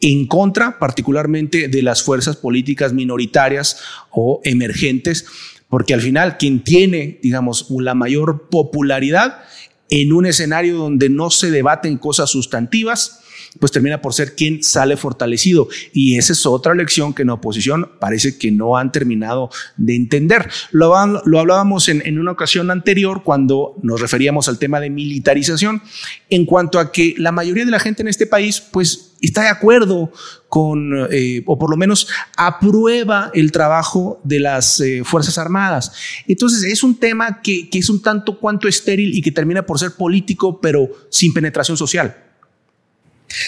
[0.00, 3.80] en contra particularmente de las fuerzas políticas minoritarias
[4.10, 5.26] o emergentes,
[5.68, 9.42] porque al final quien tiene, digamos, la mayor popularidad
[9.90, 13.20] en un escenario donde no se debaten cosas sustantivas,
[13.58, 15.68] pues termina por ser quien sale fortalecido.
[15.92, 19.96] Y esa es otra lección que en la oposición parece que no han terminado de
[19.96, 20.48] entender.
[20.70, 25.82] Lo, lo hablábamos en, en, una ocasión anterior cuando nos referíamos al tema de militarización,
[26.30, 29.48] en cuanto a que la mayoría de la gente en este país, pues está de
[29.48, 30.12] acuerdo
[30.48, 35.92] con, eh, o por lo menos aprueba el trabajo de las eh, Fuerzas Armadas.
[36.26, 39.78] Entonces es un tema que, que es un tanto cuanto estéril y que termina por
[39.78, 42.27] ser político, pero sin penetración social.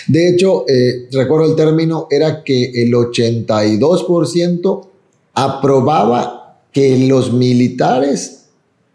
[0.07, 4.89] De hecho, eh, recuerdo el término, era que el 82%
[5.35, 8.47] aprobaba que los militares,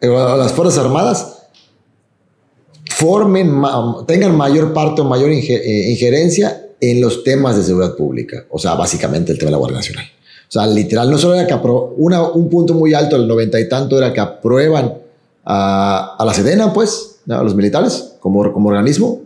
[0.02, 1.32] eh, las Fuerzas Armadas,
[2.90, 3.62] formen,
[4.08, 8.46] tengan mayor parte o mayor eh, injerencia en los temas de seguridad pública.
[8.50, 10.06] O sea, básicamente el tema de la Guardia Nacional.
[10.48, 11.56] O sea, literal, no solo era que
[11.98, 14.94] una, un punto muy alto, el noventa y tanto, era que aprueban
[15.44, 19.25] a, la Sedena, pues, a los militares como, como organismo,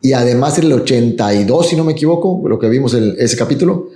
[0.00, 3.90] y además el 82, si no me equivoco, lo que vimos en ese capítulo,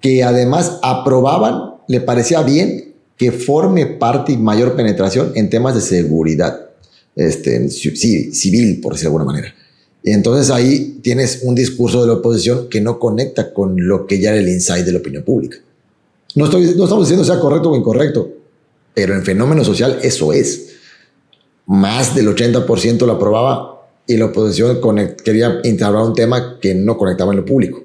[0.00, 5.80] que además aprobaban, le parecía bien que forme parte y mayor penetración en temas de
[5.80, 6.70] seguridad
[7.16, 9.54] este, civil, por decirlo de alguna manera.
[10.02, 14.18] Y entonces ahí tienes un discurso de la oposición que no conecta con lo que
[14.18, 15.58] ya era el insight de la opinión pública.
[16.34, 18.30] No, estoy, no estamos diciendo sea correcto o incorrecto,
[18.94, 20.68] pero en fenómeno social eso es.
[21.66, 23.79] Más del 80% lo aprobaba
[24.10, 24.80] y la oposición
[25.24, 27.84] quería entablar un tema que no conectaba en lo público.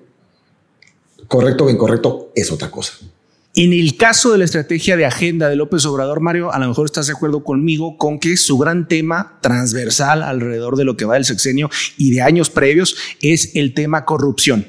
[1.27, 2.93] Correcto o incorrecto es otra cosa.
[3.53, 6.85] En el caso de la estrategia de agenda de López Obrador, Mario, a lo mejor
[6.85, 11.13] estás de acuerdo conmigo con que su gran tema transversal alrededor de lo que va
[11.13, 14.65] del sexenio y de años previos es el tema corrupción.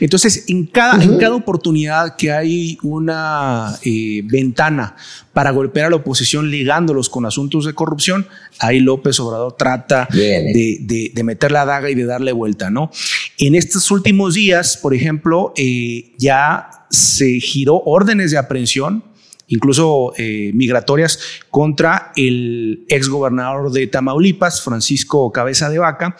[0.00, 4.96] Entonces, en cada, en cada oportunidad que hay una eh, ventana
[5.32, 8.26] para golpear a la oposición ligándolos con asuntos de corrupción,
[8.58, 12.90] ahí López Obrador trata de, de, meter la daga y de darle vuelta, ¿no?
[13.38, 19.04] En estos últimos días, por ejemplo, eh, ya se giró órdenes de aprehensión
[19.52, 21.18] incluso eh, migratorias,
[21.50, 26.16] contra el exgobernador de Tamaulipas, Francisco Cabeza de Vaca,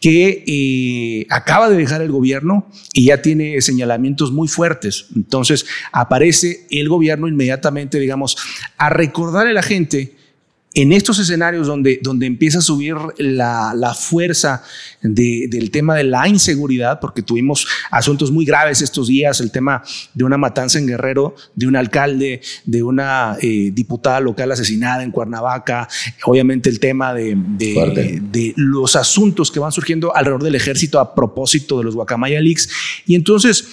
[0.00, 5.06] que eh, acaba de dejar el gobierno y ya tiene señalamientos muy fuertes.
[5.16, 8.36] Entonces aparece el gobierno inmediatamente, digamos,
[8.76, 10.14] a recordarle a la gente
[10.74, 14.62] en estos escenarios donde, donde empieza a subir la, la fuerza
[15.00, 19.82] del tema de la inseguridad, porque tuvimos asuntos muy graves estos días, el tema
[20.14, 25.10] de una matanza en Guerrero, de un alcalde, de una eh, diputada local asesinada en
[25.10, 25.88] Cuernavaca,
[26.24, 31.78] obviamente el tema de, de, los asuntos que van surgiendo alrededor del ejército a propósito
[31.78, 32.68] de los Guacamaya Leaks.
[33.06, 33.68] Y entonces...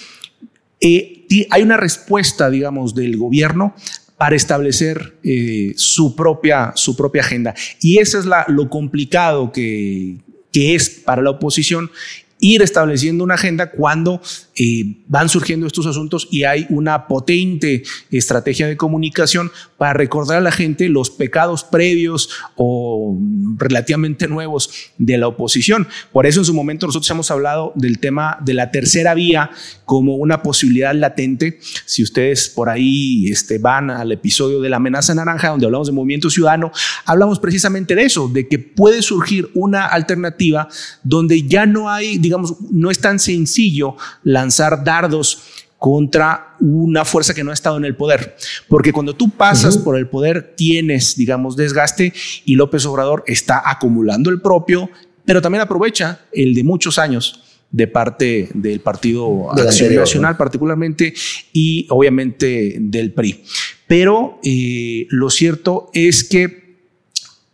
[0.78, 1.12] Eh,
[1.50, 3.74] hay una respuesta, digamos, del gobierno
[4.16, 7.54] para establecer eh, su, propia, su propia agenda.
[7.80, 10.16] Y eso es la, lo complicado que,
[10.52, 11.90] que es para la oposición
[12.38, 14.20] ir estableciendo una agenda cuando
[14.56, 20.40] eh, van surgiendo estos asuntos y hay una potente estrategia de comunicación para recordar a
[20.40, 23.18] la gente los pecados previos o
[23.56, 25.86] relativamente nuevos de la oposición.
[26.12, 29.50] Por eso en su momento nosotros hemos hablado del tema de la tercera vía
[29.84, 31.58] como una posibilidad latente.
[31.84, 35.92] Si ustedes por ahí este, van al episodio de la amenaza naranja, donde hablamos de
[35.92, 36.72] movimiento ciudadano,
[37.04, 40.68] hablamos precisamente de eso, de que puede surgir una alternativa
[41.02, 47.44] donde ya no hay, digamos, no es tan sencillo lanzar dardos contra una fuerza que
[47.44, 48.36] no ha estado en el poder.
[48.68, 52.12] Porque cuando tú pasas por el poder tienes, digamos, desgaste
[52.44, 54.90] y López Obrador está acumulando el propio,
[55.24, 61.12] pero también aprovecha el de muchos años de parte del Partido Acción Nacional particularmente
[61.52, 63.42] y obviamente del PRI.
[63.86, 66.65] Pero eh, lo cierto es que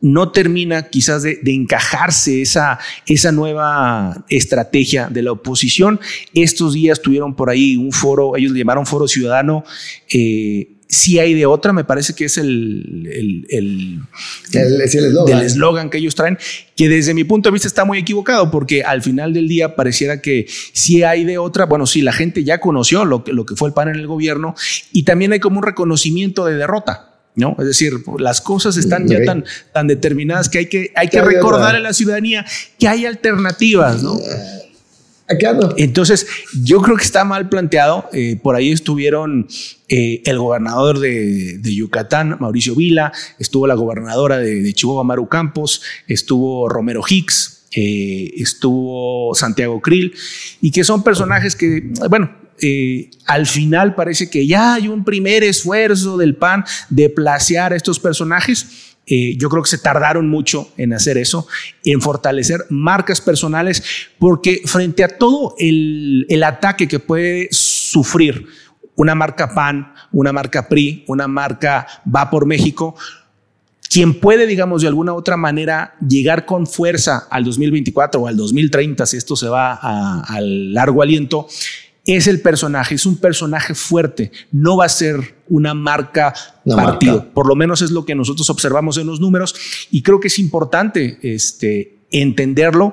[0.02, 6.00] no termina quizás de, encajarse esa, esa nueva estrategia de la oposición.
[6.34, 9.64] Estos días tuvieron por ahí un foro, ellos le llamaron Foro Ciudadano.
[10.12, 14.00] Eh, si hay de otra, me parece que es el, el, el,
[14.52, 16.36] el eslogan que ellos traen,
[16.76, 20.20] que desde mi punto de vista está muy equivocado, porque al final del día pareciera
[20.20, 23.56] que si hay de otra, bueno, sí, la gente ya conoció lo que, lo que
[23.56, 24.54] fue el PAN en el gobierno
[24.92, 27.11] y también hay como un reconocimiento de derrota.
[27.34, 27.56] ¿No?
[27.58, 31.74] Es decir, las cosas están ya tan, tan determinadas que hay que, hay que recordar
[31.74, 32.44] a la ciudadanía
[32.78, 34.18] que hay alternativas, ¿no?
[35.76, 36.26] Entonces,
[36.62, 38.08] yo creo que está mal planteado.
[38.12, 39.46] Eh, por ahí estuvieron
[39.88, 46.68] eh, el gobernador de, Yucatán, Mauricio Vila, estuvo la gobernadora de, Chihuahua, Maru Campos, estuvo
[46.68, 50.14] Romero Hicks, eh, estuvo Santiago Krill,
[50.60, 55.42] y que son personajes que, bueno, eh, al final parece que ya hay un primer
[55.42, 58.94] esfuerzo del PAN de placear a estos personajes.
[59.04, 61.48] Eh, yo creo que se tardaron mucho en hacer eso,
[61.84, 63.82] en fortalecer marcas personales,
[64.20, 68.46] porque frente a todo el, ataque que puede sufrir
[68.94, 72.94] una marca PAN, una marca PRI, una marca Va por México,
[73.90, 79.04] quien puede, digamos, de alguna otra manera llegar con fuerza al 2024 o al 2030,
[79.04, 81.48] si esto se va al largo aliento,
[82.04, 86.34] es el personaje, es un personaje fuerte, no va a ser una marca
[86.64, 89.54] partido, por lo menos es lo que nosotros observamos en los números
[89.90, 92.92] y creo que es importante este, entenderlo,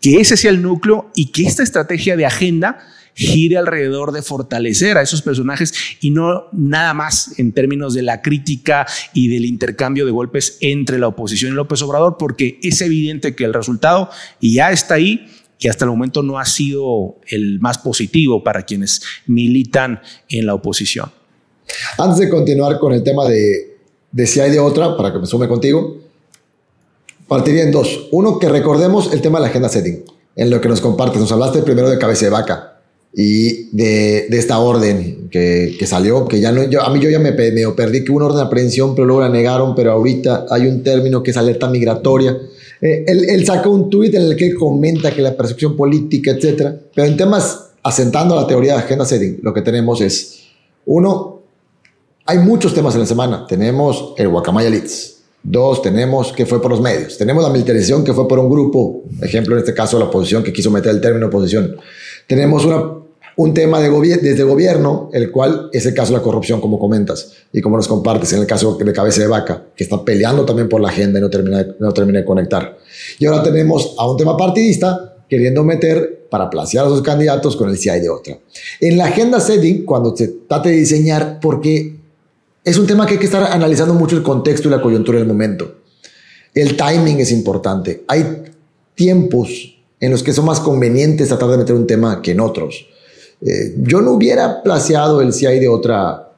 [0.00, 2.78] que ese sea el núcleo y que esta estrategia de agenda
[3.14, 8.22] gire alrededor de fortalecer a esos personajes y no nada más en términos de la
[8.22, 13.34] crítica y del intercambio de golpes entre la oposición y López Obrador, porque es evidente
[13.34, 15.26] que el resultado, ya está ahí,
[15.60, 20.54] que hasta el momento no ha sido el más positivo para quienes militan en la
[20.54, 21.12] oposición.
[21.98, 23.76] Antes de continuar con el tema de,
[24.10, 25.98] de si hay de otra, para que me sume contigo,
[27.28, 28.08] partiría en dos.
[28.10, 30.02] Uno, que recordemos el tema de la agenda setting,
[30.34, 31.20] en lo que nos compartes.
[31.20, 32.80] Nos hablaste primero de cabeza de vaca
[33.14, 37.10] y de, de esta orden que, que, salió, que ya no, yo, a mí yo
[37.10, 40.46] ya me, me perdí que una orden de aprehensión, pero luego la negaron, pero ahorita
[40.48, 42.36] hay un término que es alerta migratoria
[42.80, 46.76] eh, él, sacó un tuit en el que comenta que la percepción política, etcétera.
[46.94, 50.40] Pero en temas asentando la teoría de agenda setting, lo que tenemos es,
[50.86, 51.42] uno,
[52.26, 53.46] hay muchos temas en la semana.
[53.46, 55.18] Tenemos el Guacamaya Leaks.
[55.42, 57.16] Dos, tenemos que fue por los medios.
[57.16, 60.52] Tenemos la militarización que fue por un grupo, ejemplo en este caso la oposición que
[60.52, 61.76] quiso meter el término oposición.
[62.26, 63.00] Tenemos una
[63.36, 67.32] un tema de desde gobierno, el cual es el caso de la corrupción, como comentas
[67.52, 70.68] y como nos compartes, en el caso de Cabeza de Vaca, que está peleando también
[70.68, 72.78] por la agenda y no termina, no termina de conectar.
[73.18, 77.68] Y ahora tenemos a un tema partidista queriendo meter para placear a sus candidatos con
[77.68, 78.38] el si hay de otra.
[78.80, 81.96] En la agenda setting, cuando se trate de diseñar, porque
[82.64, 85.26] es un tema que hay que estar analizando mucho el contexto y la coyuntura del
[85.26, 85.76] momento.
[86.54, 88.04] El timing es importante.
[88.08, 88.42] Hay
[88.94, 92.86] tiempos en los que son más convenientes tratar de meter un tema que en otros.
[93.42, 96.30] Eh, yo no hubiera placeado el si hay de otra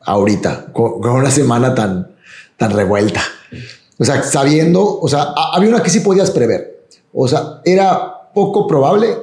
[0.00, 2.14] ahorita, con, una semana tan,
[2.56, 3.22] tan revuelta.
[3.98, 6.86] O sea, sabiendo, o sea, había una que sí podías prever.
[7.12, 9.16] O sea, era poco probable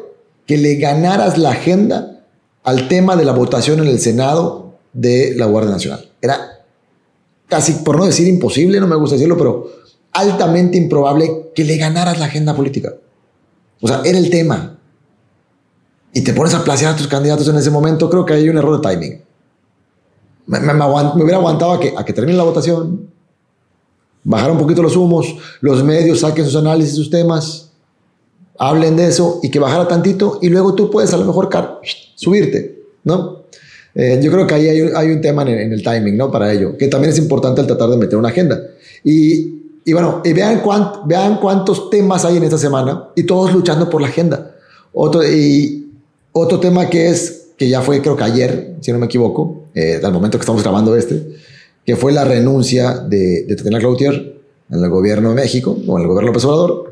[0.45, 2.23] que le ganaras la agenda
[2.63, 6.09] al tema de la votación en el Senado de la Guardia Nacional.
[6.21, 6.63] Era
[7.47, 9.69] casi, por no decir imposible, no me gusta decirlo, pero
[10.13, 12.93] altamente improbable que le ganaras la agenda política.
[13.81, 14.79] O sea, era el tema
[16.13, 18.57] y te pones a placear a tus candidatos en ese momento, creo que hay un
[18.57, 19.21] error de timing.
[20.47, 23.09] Me, hubiera aguantado a que, a que termine la votación,
[24.23, 27.71] bajar un poquito los humos, los medios saquen sus análisis, sus temas,
[28.57, 31.49] hablen de eso y que bajara tantito y luego tú puedes a lo mejor
[32.15, 33.41] subirte, ¿no?
[33.93, 36.31] Eh, yo creo que ahí hay, un tema en, el timing, ¿no?
[36.31, 38.61] Para ello, que también es importante el tratar de meter una agenda.
[39.03, 40.61] Y, y bueno, y vean,
[41.05, 44.55] vean cuántos temas hay en esta semana y todos luchando por la agenda.
[44.93, 45.80] Otro, y,
[46.31, 49.99] otro tema que es, que ya fue creo que ayer, si no me equivoco, eh,
[50.03, 51.35] al momento que estamos grabando este,
[51.85, 56.03] que fue la renuncia de, de Tatiana Cloutier en el gobierno de México o en
[56.03, 56.91] el gobierno López Obrador.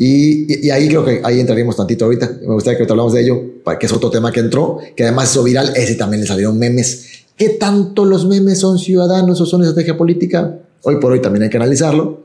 [0.00, 2.30] Y, ahí creo que ahí entraríamos tantito ahorita.
[2.42, 3.42] Me gustaría que te hablamos de ello,
[3.78, 5.72] que es otro tema que entró, que además hizo viral.
[5.74, 7.24] Ese también le salieron memes.
[7.36, 10.56] ¿Qué tanto los memes son ciudadanos o son estrategia política?
[10.82, 12.20] Hoy por hoy también hay que analizarlo.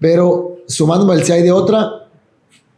[0.00, 2.03] Pero sumándome al si hay de otra,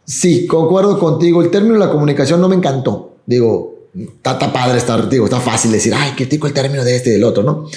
[0.07, 1.43] Sí, concuerdo contigo.
[1.43, 3.17] El término de la comunicación no me encantó.
[3.25, 7.13] Digo, está, padre estar, digo, está fácil decir, ay, critico el término de este y
[7.13, 7.67] del otro, ¿no?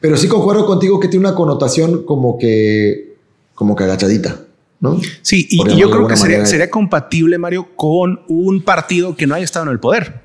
[0.00, 3.14] Pero sí concuerdo contigo que tiene una connotación como que,
[3.54, 4.40] como que agachadita.
[4.78, 5.00] ¿No?
[5.22, 9.44] Sí, y, yo creo que sería, sería, compatible, Mario, con un partido que no haya
[9.44, 10.20] estado en el poder.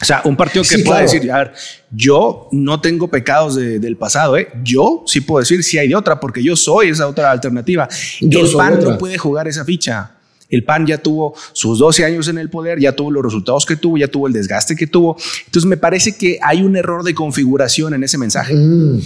[0.00, 1.52] O sea, un partido que pueda decir, a ver,
[1.90, 4.48] yo no tengo pecados del pasado, ¿eh?
[4.64, 7.88] Yo sí puedo decir si hay de otra, porque yo soy esa otra alternativa.
[8.20, 10.12] el PAN no puede jugar esa ficha.
[10.52, 13.74] El PAN ya tuvo sus 12 años en el poder, ya tuvo los resultados que
[13.74, 15.16] tuvo, ya tuvo el desgaste que tuvo.
[15.46, 18.54] Entonces me parece que hay un error de configuración en ese mensaje.
[18.54, 19.00] Mm.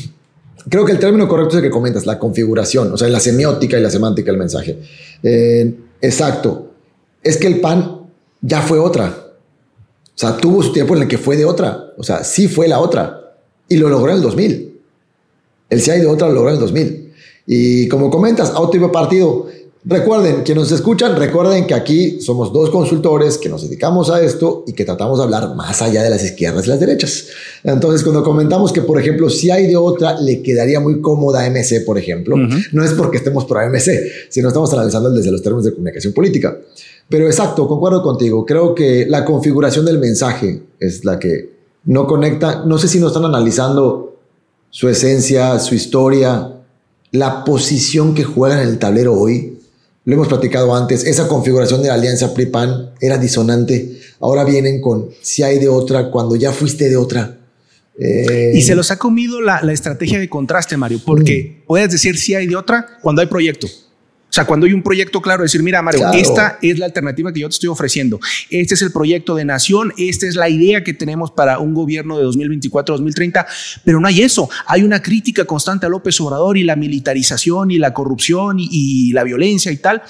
[0.69, 3.79] Creo que el término correcto es el que comentas, la configuración, o sea, la semiótica
[3.79, 4.77] y la semántica del mensaje.
[5.23, 6.73] Eh, exacto.
[7.23, 8.01] Es que el PAN
[8.41, 9.15] ya fue otra.
[10.17, 11.93] O sea, tuvo su tiempo en el que fue de otra.
[11.97, 13.37] O sea, sí fue la otra.
[13.69, 14.81] Y lo logró en el 2000.
[15.71, 17.13] El sí hay de otra lo logró en el 2000.
[17.47, 19.47] Y como comentas, auto partido.
[19.89, 24.65] Recuerden, quienes nos escuchan, recuerden que aquí somos dos consultores que nos dedicamos a esto
[24.67, 27.27] y que tratamos de hablar más allá de las izquierdas y las derechas.
[27.63, 31.51] Entonces, cuando comentamos que, por ejemplo, si hay de otra, le quedaría muy cómoda a
[31.51, 32.37] MC, por ejemplo,
[32.73, 36.59] no es porque estemos por AMC, sino estamos analizando desde los términos de comunicación política.
[37.09, 38.45] Pero exacto, concuerdo contigo.
[38.45, 41.51] Creo que la configuración del mensaje es la que
[41.85, 42.65] no conecta.
[42.65, 44.17] No sé si no están analizando
[44.69, 46.55] su esencia, su historia,
[47.13, 49.56] la posición que juegan en el tablero hoy.
[50.07, 51.05] Lo hemos platicado antes.
[51.05, 54.01] Esa configuración de la alianza PRI-PAN era disonante.
[54.21, 57.37] Ahora vienen con si hay de otra cuando ya fuiste de otra.
[57.99, 61.67] y se los ha comido la, estrategia de contraste, Mario, porque mm.
[61.67, 63.67] puedes decir si hay de otra cuando hay proyecto.
[64.29, 67.41] O sea, cuando hay un proyecto claro, decir, mira, Mario, esta es la alternativa que
[67.41, 68.21] yo te estoy ofreciendo.
[68.51, 72.19] Este es el proyecto de nación, esta es la idea que tenemos para un gobierno
[72.19, 73.47] de 2024-2030,
[73.85, 74.51] pero no hay eso.
[74.67, 79.25] Hay una crítica constante a López Obrador y la militarización y la corrupción y, la
[79.25, 80.03] violencia y tal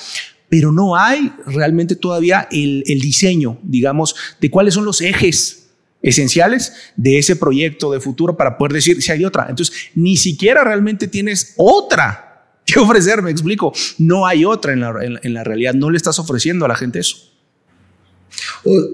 [0.48, 5.66] pero no hay realmente todavía el, el, diseño, digamos, de cuáles son los ejes
[6.02, 9.46] esenciales de ese proyecto de futuro para poder decir si hay otra.
[9.48, 12.25] Entonces, ni siquiera realmente tienes otra
[12.72, 13.22] ¿Qué ofrecer?
[13.22, 13.72] Me explico.
[13.98, 15.74] No hay otra en la, realidad.
[15.74, 17.16] No le estás ofreciendo a la gente eso.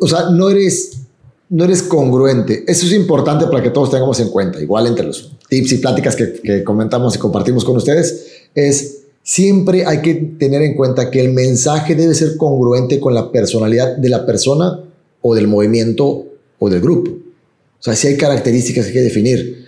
[0.01, 1.01] O, sea, no eres,
[1.49, 2.64] no eres congruente.
[2.66, 4.61] Eso es importante para que todos tengamos en cuenta.
[4.61, 9.87] Igual entre los tips y pláticas que, que comentamos y compartimos con ustedes, es siempre
[9.87, 14.09] hay que tener en cuenta que el mensaje debe ser congruente con la personalidad de
[14.11, 14.81] la persona
[15.23, 16.27] o del movimiento
[16.59, 17.11] o del grupo.
[17.11, 19.61] O sea, si hay características que hay que definir.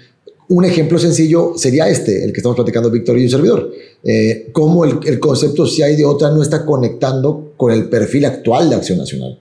[0.49, 3.73] Un ejemplo sencillo sería este, el que estamos platicando Víctor y un servidor.
[4.03, 8.69] Eh, cómo el, concepto si hay de otra no está conectando con el perfil actual
[8.69, 9.41] de Acción Nacional.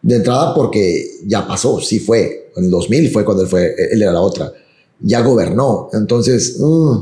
[0.00, 4.12] De entrada porque ya pasó, sí fue, en 2000 fue cuando él, fue, él era
[4.12, 4.52] la otra,
[5.00, 6.96] ya gobernó, entonces, mm,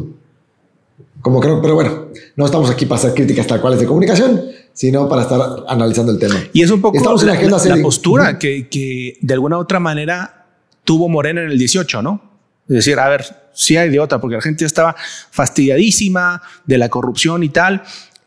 [1.22, 5.08] como creo, pero bueno, no estamos aquí para hacer críticas tal cuales de comunicación, sino
[5.08, 6.36] para estar analizando el tema.
[6.52, 10.46] Y es un poco la, la, postura que, que de alguna u otra manera
[10.84, 12.29] tuvo Morena en el 18, ¿no?
[12.70, 14.94] Es decir, a ver, si hay de otra, porque la gente estaba
[15.32, 17.82] fastidiadísima de la corrupción y tal.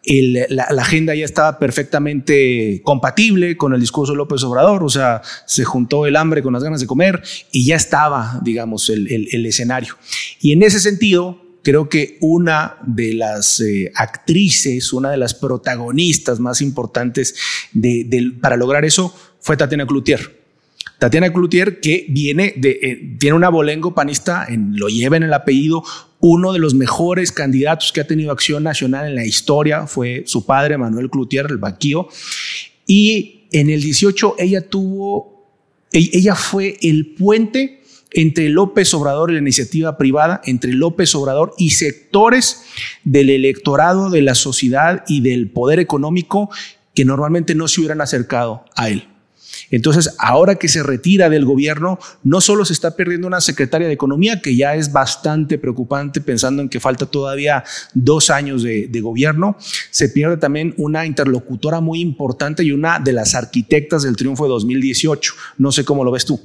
[0.05, 5.63] la, agenda ya estaba perfectamente compatible con el discurso de López Obrador, o sea, se
[5.63, 7.23] juntó el hambre con las ganas de comer
[7.53, 9.95] y ya estaba, digamos, el, escenario.
[10.41, 16.41] Y en ese sentido, creo que una de las eh, actrices, una de las protagonistas
[16.41, 17.33] más importantes
[18.41, 20.42] para lograr eso fue Tatiana Cloutier.
[20.99, 25.83] Tatiana Cloutier, que viene eh, tiene un abolengo panista, en, lo lleva en el apellido,
[26.21, 30.45] uno de los mejores candidatos que ha tenido Acción Nacional en la historia fue su
[30.45, 32.07] padre, Manuel Cloutier, el Baquío.
[32.87, 35.49] Y en el 18 ella tuvo,
[35.91, 41.53] e, ella fue el puente entre López Obrador y la iniciativa privada, entre López Obrador
[41.57, 42.63] y sectores
[43.03, 46.49] del electorado, de la sociedad y del poder económico
[46.93, 49.07] que normalmente no se hubieran acercado a él.
[49.73, 53.93] Entonces, ahora que se retira del gobierno, no solo se está perdiendo una secretaria de
[53.93, 57.63] Economía, que ya es bastante preocupante pensando en que falta todavía
[57.95, 59.57] dos años de, gobierno,
[59.89, 64.49] se pierde también una interlocutora muy importante y una de las arquitectas del triunfo de
[64.51, 65.33] 2018.
[65.57, 66.39] No sé cómo lo ves tú.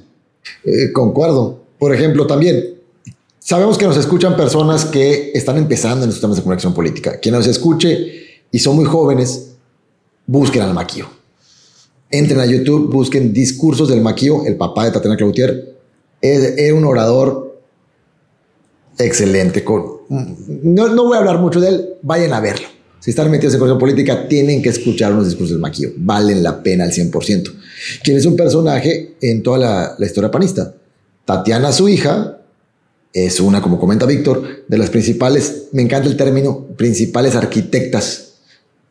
[0.63, 1.65] Eh, concuerdo.
[1.77, 2.79] Por ejemplo, también
[3.37, 7.19] sabemos que nos escuchan personas que están empezando en los temas de comunicación política.
[7.19, 9.51] Quien nos escuche y son muy jóvenes,
[10.25, 11.18] busquen al maquillo
[12.11, 15.75] Entren a YouTube, busquen discursos del Maquillo, el papá de Tatiana Cloutier.
[16.21, 17.61] Era un orador
[18.97, 19.63] excelente.
[19.63, 19.99] Con,
[20.63, 22.67] no, no, voy a hablar mucho de él, vayan a verlo.
[22.99, 25.91] Si están metidos en cuestión política, tienen que escuchar unos discursos del Maquillo.
[25.97, 27.53] Valen la pena al 100%.
[28.03, 30.73] Quien es un personaje en toda la historia panista.
[31.25, 32.39] Tatiana, su hija,
[33.13, 38.28] es una, como comenta Víctor, de las principales, me encanta el término, principales arquitectas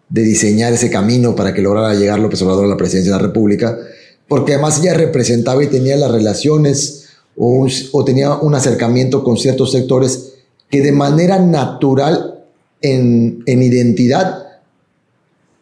[0.09, 3.26] de diseñar ese camino para que lograra llegar López Obrador a la presidencia de la
[3.26, 3.78] República,
[4.26, 10.34] porque además ella representaba y tenía las relaciones o, tenía un acercamiento con ciertos sectores
[10.70, 12.44] que de manera natural
[12.80, 14.46] en, identidad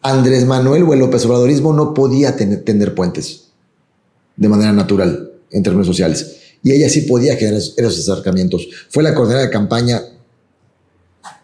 [0.01, 3.49] Andrés Manuel o el López Obradorismo no podía tener, puentes
[4.35, 5.31] de manera natural.
[5.51, 6.37] en términos sociales.
[6.63, 8.67] Y ella sí podía generar esos acercamientos.
[8.89, 10.01] Fue la coordinadora de campaña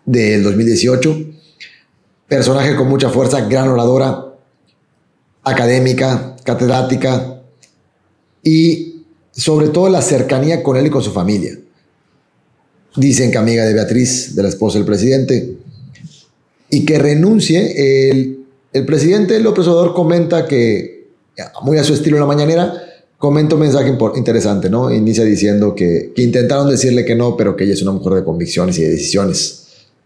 [0.05, 1.32] del 2018,
[2.33, 4.25] personaje con mucha fuerza, gran oradora,
[5.43, 7.41] académica, catedrática
[8.41, 11.59] y sobre todo la cercanía con él y con su familia.
[12.95, 15.57] Dicen que amiga de Beatriz, de la esposa del presidente,
[16.71, 18.09] y que renuncie.
[18.09, 21.09] El, el presidente López Obrador comenta que,
[21.61, 22.73] muy a su estilo en la mañanera,
[23.19, 24.91] comenta un mensaje interesante, ¿no?
[24.91, 28.23] Inicia diciendo que, que, intentaron decirle que no, pero que ella es una mujer de
[28.23, 29.62] convicciones y de decisiones.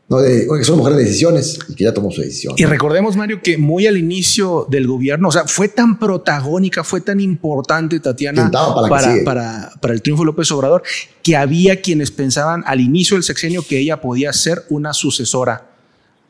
[0.09, 2.53] No, de, que es una mujer de decisiones y que ya tomó su decisión.
[2.57, 7.01] Y recordemos, Mario, que muy al inicio del gobierno, o sea, fue tan protagónica, fue
[7.01, 10.83] tan importante Tatiana para, para, para, el triunfo de López Obrador,
[11.21, 15.71] que había quienes pensaban al inicio del sexenio que ella podía ser una sucesora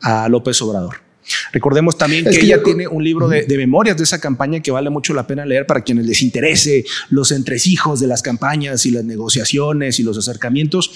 [0.01, 1.06] a López Obrador.
[1.51, 5.13] Recordemos también que, ella tiene un libro de, memorias de esa campaña que vale mucho
[5.13, 9.99] la pena leer para quienes les interese los entresijos de las campañas y las negociaciones
[9.99, 10.91] y los acercamientos.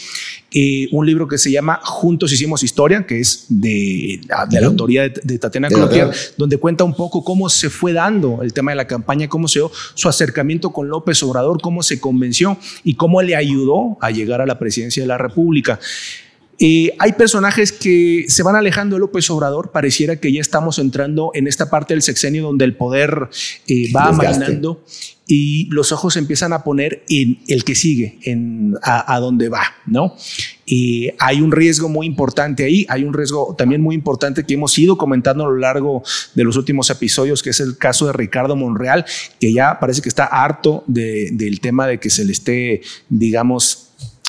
[0.53, 5.39] Eh, un libro que se llama Juntos Hicimos Historia, que es de, la autoría de,
[5.39, 9.27] Tatiana Cloutier, donde cuenta un poco cómo se fue dando el tema de la campaña,
[9.27, 13.97] cómo se dio su acercamiento con López Obrador, cómo se convenció y cómo le ayudó
[14.01, 15.79] a llegar a la presidencia de la República.
[16.64, 19.72] Eh, hay personajes que se van alejando de López Obrador.
[19.72, 23.30] Pareciera que ya estamos entrando en esta parte del sexenio donde el poder
[23.68, 24.84] eh, va amainando
[25.26, 29.64] y los ojos se empiezan a poner en el que sigue, en a, dónde va,
[29.88, 30.16] ¿no?
[30.66, 34.78] Y hay un riesgo muy importante ahí, hay un riesgo también muy importante que hemos
[34.78, 36.03] ido comentando a lo largo
[36.36, 39.05] de los últimos episodios, que es el caso de Ricardo Monreal,
[39.39, 43.88] que ya parece que está harto del tema de que se le esté, digamos,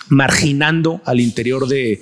[0.09, 2.01] marginando al interior de,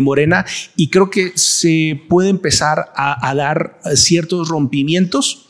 [0.00, 0.44] Morena.
[0.76, 5.49] Y creo que se puede empezar a, dar ciertos rompimientos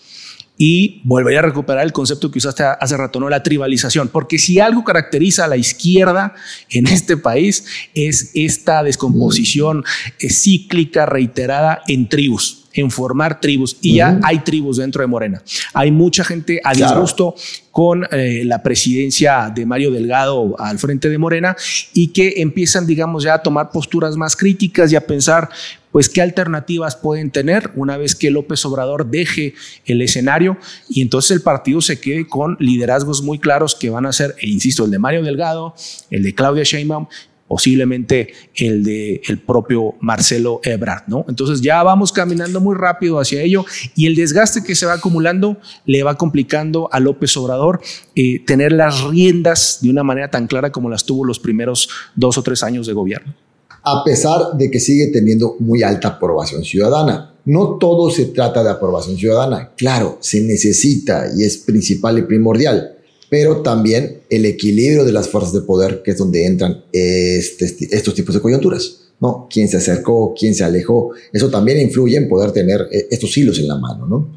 [0.63, 3.31] y volver a recuperar el concepto que usaste hace rato, ¿no?
[3.31, 4.09] La tribalización.
[4.09, 6.35] Porque si algo caracteriza a la izquierda
[6.69, 9.85] en este país es esta descomposición
[10.19, 15.43] eh, cíclica, reiterada en tribus en formar tribus y ya hay tribus dentro de Morena.
[15.75, 17.35] Hay mucha gente a disgusto
[17.73, 21.57] con eh, la presidencia de Mario Delgado al frente de Morena
[21.95, 25.49] y que empiezan, digamos, ya a tomar posturas más críticas y a pensar,
[25.93, 29.55] pues, qué alternativas pueden tener una vez que López Obrador deje
[29.86, 34.12] el escenario y entonces el partido se quede con liderazgos muy claros que van a
[34.12, 35.74] ser, e insisto, el de Mario Delgado,
[36.11, 37.07] el de Claudia Sheinbaum
[37.51, 41.24] posiblemente el de el propio Marcelo Ebrard, ¿no?
[41.28, 43.64] Entonces ya vamos caminando muy rápido hacia ello
[43.97, 47.80] y el desgaste que se va acumulando le va complicando a López Obrador
[48.14, 52.38] eh, tener las riendas de una manera tan clara como las tuvo los primeros dos
[52.38, 53.34] o tres años de gobierno.
[53.83, 57.35] A pesar de que sigue teniendo muy alta aprobación ciudadana.
[57.47, 59.72] No todo se trata de aprobación ciudadana.
[59.76, 62.97] Claro, se necesita y es principal y primordial
[63.31, 68.12] pero también el equilibrio de las fuerzas de poder, que es donde entran este, estos
[68.12, 68.97] tipos de coyunturas.
[69.20, 69.47] ¿no?
[69.49, 73.59] Quién se acercó, quién se alejó, eso también influye en poder tener eh, estos hilos
[73.61, 74.07] en la mano.
[74.07, 74.28] ¿no?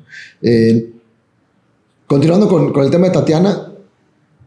[0.42, 0.92] Eh,
[2.06, 3.74] continuando con, con, el tema de Tatiana,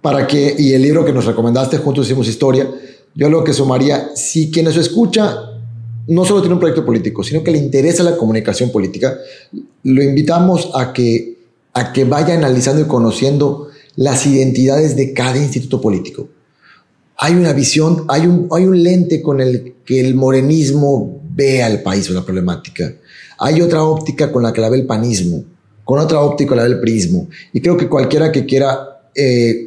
[0.00, 2.70] para que, y el libro que nos recomendaste, Juntos Hicimos Historia,
[3.16, 5.52] yo lo que sumaría, si quien eso escucha
[6.08, 9.18] no solo tiene un proyecto político, sino que le interesa la comunicación política,
[9.82, 11.38] lo invitamos a que,
[11.72, 16.28] a que vaya analizando y conociendo las identidades de cada instituto político.
[17.16, 21.82] Hay una visión, hay un, hay un lente con el que el morenismo ve al
[21.82, 22.94] país o la problemática.
[23.38, 25.42] Hay otra óptica con la que la ve el panismo,
[25.84, 27.28] con otra óptica la ve el prismo.
[27.52, 29.65] Y creo que cualquiera que quiera eh,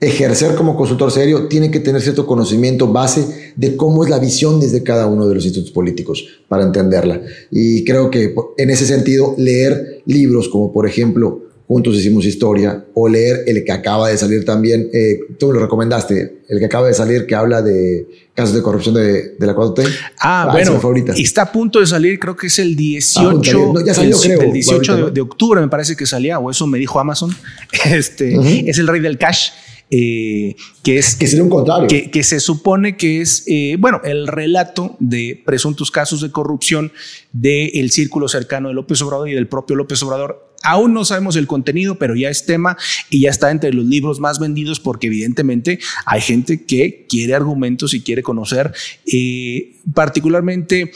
[0.00, 4.60] ejercer como consultor serio tiene que tener cierto conocimiento base de cómo es la visión
[4.60, 7.20] desde cada uno de los institutos políticos para entenderla.
[7.50, 13.08] Y creo que en ese sentido leer libros como por ejemplo Juntos hicimos historia, o
[13.08, 16.86] leer el que acaba de salir también, eh, tú me lo recomendaste, el que acaba
[16.86, 19.84] de salir que habla de casos de corrupción de, de la 4T.
[20.20, 20.80] Ah, ah bueno,
[21.16, 25.10] está a punto de salir, creo que es el 18, ya salió, creo, el 18
[25.10, 27.34] de, octubre me parece que salía, o eso me dijo Amazon,
[27.86, 29.50] este, es el rey del cash.
[29.88, 31.86] Eh, que es que un contrario.
[31.86, 36.90] que, que, se supone que es eh, bueno el relato de presuntos casos de corrupción
[37.32, 40.54] del círculo cercano de López Obrador y del propio López Obrador.
[40.64, 42.76] Aún no sabemos el contenido, pero ya es tema
[43.10, 47.94] y ya está entre los libros más vendidos porque evidentemente hay gente que quiere argumentos
[47.94, 48.72] y quiere conocer
[49.06, 50.90] eh, particularmente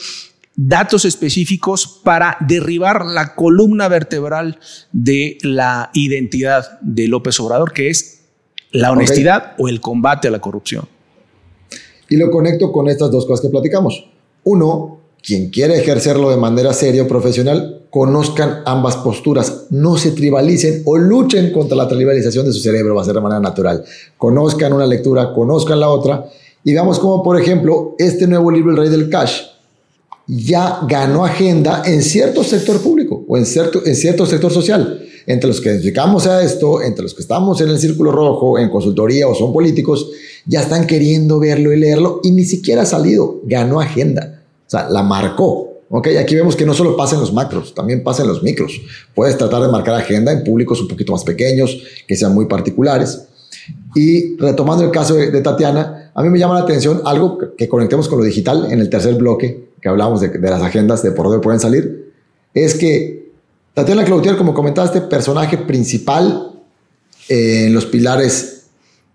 [0.57, 4.59] datos específicos para derribar la columna vertebral
[4.91, 8.20] de la identidad de López Obrador, que es
[8.71, 10.87] la honestidad o el combate a la corrupción.
[12.09, 14.05] Y lo conecto con estas dos cosas que platicamos.
[14.43, 20.83] Uno, quien quiere ejercerlo de manera seria o profesional, conozcan ambas posturas, no se tribalicen
[20.85, 23.83] o luchen contra la tribalización de su cerebro, va a ser de manera natural.
[24.17, 26.25] Conozcan una lectura, conozcan la otra
[26.63, 29.41] y veamos cómo, por ejemplo, este nuevo libro, El Rey del Cash,
[30.27, 35.05] ya ganó agenda en cierto sector público o en cierto, en cierto sector social.
[35.27, 38.69] Entre los que dedicamos a esto, entre los que estamos en el círculo rojo, en
[38.69, 40.09] consultoría o son políticos,
[40.45, 44.43] ya están queriendo verlo y leerlo y ni siquiera ha salido, ganó agenda.
[44.67, 45.71] O sea, la marcó.
[45.89, 48.79] Ok, aquí vemos que no solo pasa en los macros, también pasa en los micros.
[49.13, 53.27] Puedes tratar de marcar agenda en públicos un poquito más pequeños, que sean muy particulares.
[53.93, 58.07] Y retomando el caso de, Tatiana, a mí me llama la atención algo que, conectemos
[58.07, 61.41] con lo digital en el tercer bloque, que hablamos de, las agendas, de por dónde
[61.41, 62.13] pueden salir,
[62.53, 63.30] es que
[63.73, 66.51] Tatiana Cloutier, como comentaste, personaje principal
[67.29, 68.63] en los pilares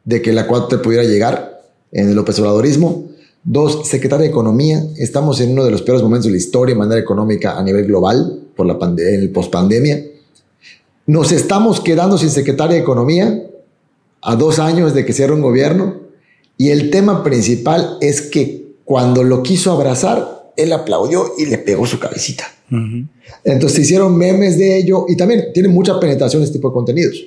[0.04, 1.60] de que la 4 pudiera llegar
[1.92, 3.04] en el López Obradorismo.
[3.44, 4.82] Dos, secretaria de Economía.
[4.96, 7.84] Estamos en uno de los peores momentos de la historia en manera económica a nivel
[7.84, 10.02] global por la el pospandemia.
[11.06, 13.42] Nos estamos quedando sin secretaria de Economía
[14.22, 16.00] a dos años de que cierre un gobierno
[16.56, 21.86] y el tema principal es que cuando lo quiso abrazar, él aplaudió y le pegó
[21.86, 22.55] su cabecita.
[23.44, 27.26] Entonces se hicieron memes de ello y también tiene mucha penetración este tipo de contenidos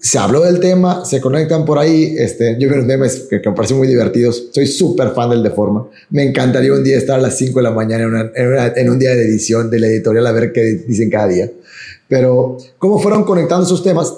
[0.00, 2.14] se habló del tema, se conectan por ahí.
[2.16, 4.48] Este, yo vi unos memes que, me parecen muy divertidos.
[4.52, 5.88] Soy súper fan del Deforma.
[6.10, 9.22] Me encantaría un día estar a las 5 de la mañana en, un día de
[9.22, 11.50] edición de la editorial a ver qué dicen cada día.
[12.06, 14.14] Pero cómo fueron conectando esos temas.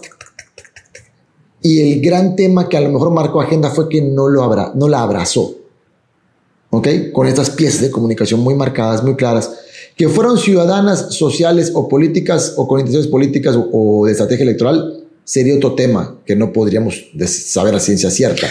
[1.62, 4.72] Y el gran tema que a lo mejor marcó agenda fue que no, lo abra,
[4.74, 5.56] no la abrazó.
[6.70, 6.88] ¿Ok?
[7.12, 9.50] Con estas piezas de comunicación muy marcadas, muy claras.
[10.00, 15.54] Que fueron ciudadanas, sociales o políticas o con intenciones políticas o de estrategia electoral sería
[15.54, 18.46] otro tema que no podríamos saber a ciencia cierta.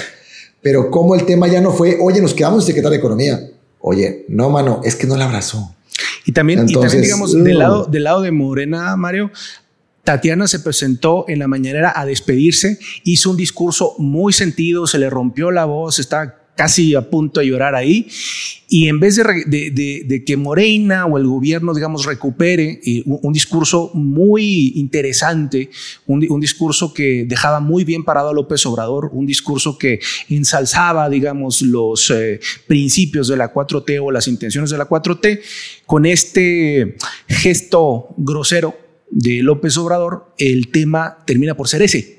[0.62, 3.50] Pero como el tema ya no fue, oye, nos quedamos en secretario de Economía.
[3.80, 5.76] Oye, no, mano, es que no la abrazó.
[6.24, 9.32] Y también, digamos, del, lado, del lado de Morena, Mario,
[10.04, 15.10] Tatiana se presentó en la mañanera a despedirse, hizo un discurso muy sentido, se le
[15.10, 18.06] rompió la voz, está casi a punto de llorar ahí.
[18.68, 24.74] Y en vez de, que Morena o el gobierno, digamos, recupere eh, un, discurso muy
[24.76, 25.70] interesante,
[26.06, 31.62] un, discurso que dejaba muy bien parado a López Obrador, un discurso que ensalzaba, digamos,
[31.62, 35.40] los eh, principios de la 4T o las intenciones de la 4T,
[35.86, 36.98] con este
[37.30, 38.78] gesto grosero
[39.10, 42.19] de López Obrador, el tema termina por ser ese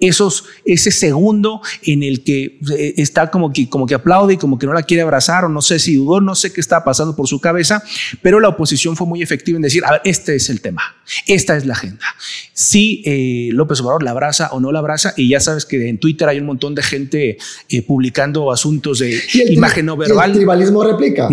[0.00, 4.58] esos, ese segundo en el que eh, está como que, como que aplaude y como
[4.58, 7.14] que no la quiere abrazar o no sé si dudó, no sé qué está pasando
[7.14, 7.82] por su cabeza,
[8.22, 10.82] pero la oposición fue muy efectiva en decir, a ver, este es el tema,
[11.26, 12.04] esta es la agenda.
[12.52, 15.98] Si eh, López Obrador la abraza o no la abraza, y ya sabes que en
[15.98, 17.38] Twitter hay un montón de gente
[17.68, 19.20] eh, publicando asuntos de
[19.50, 20.30] imagen no verbal.
[20.30, 21.28] Y el tribalismo replica.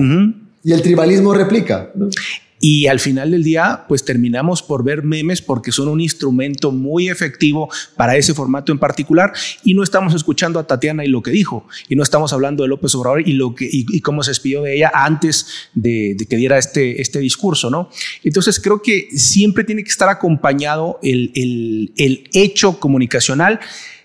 [0.64, 1.92] Y el tribalismo replica.
[2.60, 7.10] Y al final del día, pues terminamos por ver memes porque son un instrumento muy
[7.10, 9.34] efectivo para ese formato en particular.
[9.64, 12.70] Y no estamos escuchando a Tatiana y lo que dijo, y no estamos hablando de
[12.70, 16.58] López Obrador y, lo que, y, cómo se despidió de ella antes de, que diera
[16.58, 17.90] este, este discurso, ¿no?
[18.24, 23.60] Entonces creo que siempre tiene que estar acompañado el, el, el hecho comunicacional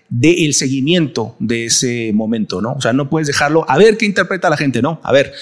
[0.09, 2.73] del seguimiento de ese momento, ¿no?
[2.73, 4.99] O sea, no puedes dejarlo a ver qué interpreta la gente, ¿no?
[5.03, 5.33] A ver,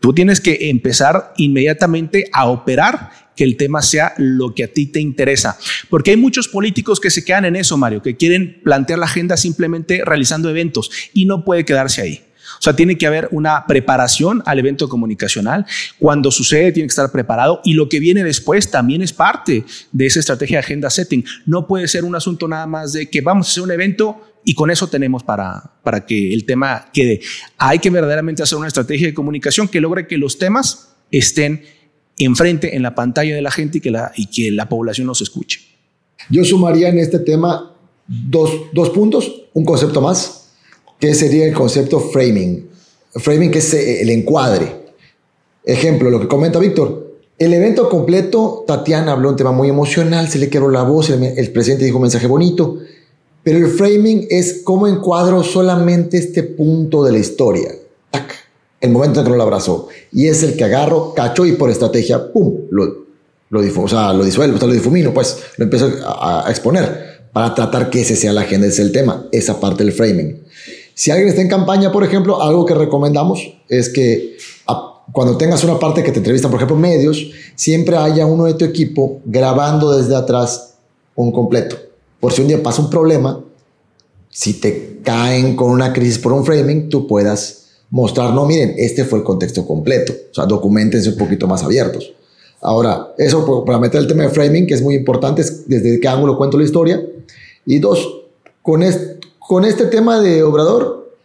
[0.00, 4.86] Tú tienes que empezar inmediatamente a operar que el tema sea lo que a ti
[4.86, 5.58] te interesa.
[5.88, 9.36] Porque hay muchos políticos que se quedan en eso, Mario, que quieren plantear la agenda
[9.36, 12.22] simplemente realizando eventos y no puede quedarse ahí.
[12.58, 15.64] O sea, tiene que haber una preparación al evento comunicacional.
[15.98, 20.06] Cuando sucede, tiene que estar preparado y lo que viene después también es parte de
[20.06, 21.24] esa estrategia de agenda setting.
[21.46, 24.54] No puede ser un asunto nada más de que vamos a hacer un evento y
[24.54, 27.20] con eso tenemos para, para que el tema quede.
[27.58, 31.62] Hay que verdaderamente hacer una estrategia de comunicación que logre que los temas estén
[32.18, 35.20] enfrente, en la pantalla de la gente y que la, y que la población los
[35.20, 35.60] escuche.
[36.28, 37.74] Yo sumaría en este tema
[38.06, 40.48] dos, dos puntos, un concepto más,
[40.98, 42.68] que sería el concepto framing.
[43.14, 44.80] Framing que es eh, el encuadre.
[45.64, 47.18] Ejemplo, lo que comenta Víctor.
[47.38, 51.22] El evento completo, Tatiana habló un tema muy emocional, se le quebró la voz, el,
[51.24, 52.80] el presidente dijo un mensaje bonito.
[53.42, 57.70] Pero el framing es cómo encuadro solamente este punto de la historia.
[58.80, 59.88] El momento en que no lo abrazó.
[60.12, 62.62] Y es el que agarro, cacho y por estrategia, ¡pum!
[62.70, 62.84] Lo,
[63.50, 68.32] lo, lo disuelvo, lo difumino, pues lo empiezo a, exponer para tratar que ese sea
[68.32, 70.42] la agenda, ese es el tema, esa parte del framing.
[70.94, 74.36] Si alguien está en campaña, por ejemplo, algo que recomendamos es que
[75.12, 78.64] cuando tengas una parte que te entrevistan, por ejemplo, medios, siempre haya uno de tu
[78.64, 80.74] equipo grabando desde atrás
[81.16, 81.89] un completo
[82.20, 83.42] por si un día pasa un problema,
[84.28, 87.60] si te caen con una crisis por un framing, tú puedas
[87.90, 90.12] mostrar, no, miren, este fue el contexto completo.
[90.30, 92.12] O sea, documentense un poquito más abiertos.
[92.60, 96.08] Ahora, eso para meter el tema de framing, que es muy importante, es desde qué
[96.08, 97.02] ángulo cuento la historia.
[97.66, 98.24] Y dos,
[98.62, 98.84] con,
[99.38, 101.16] con este tema de Obrador,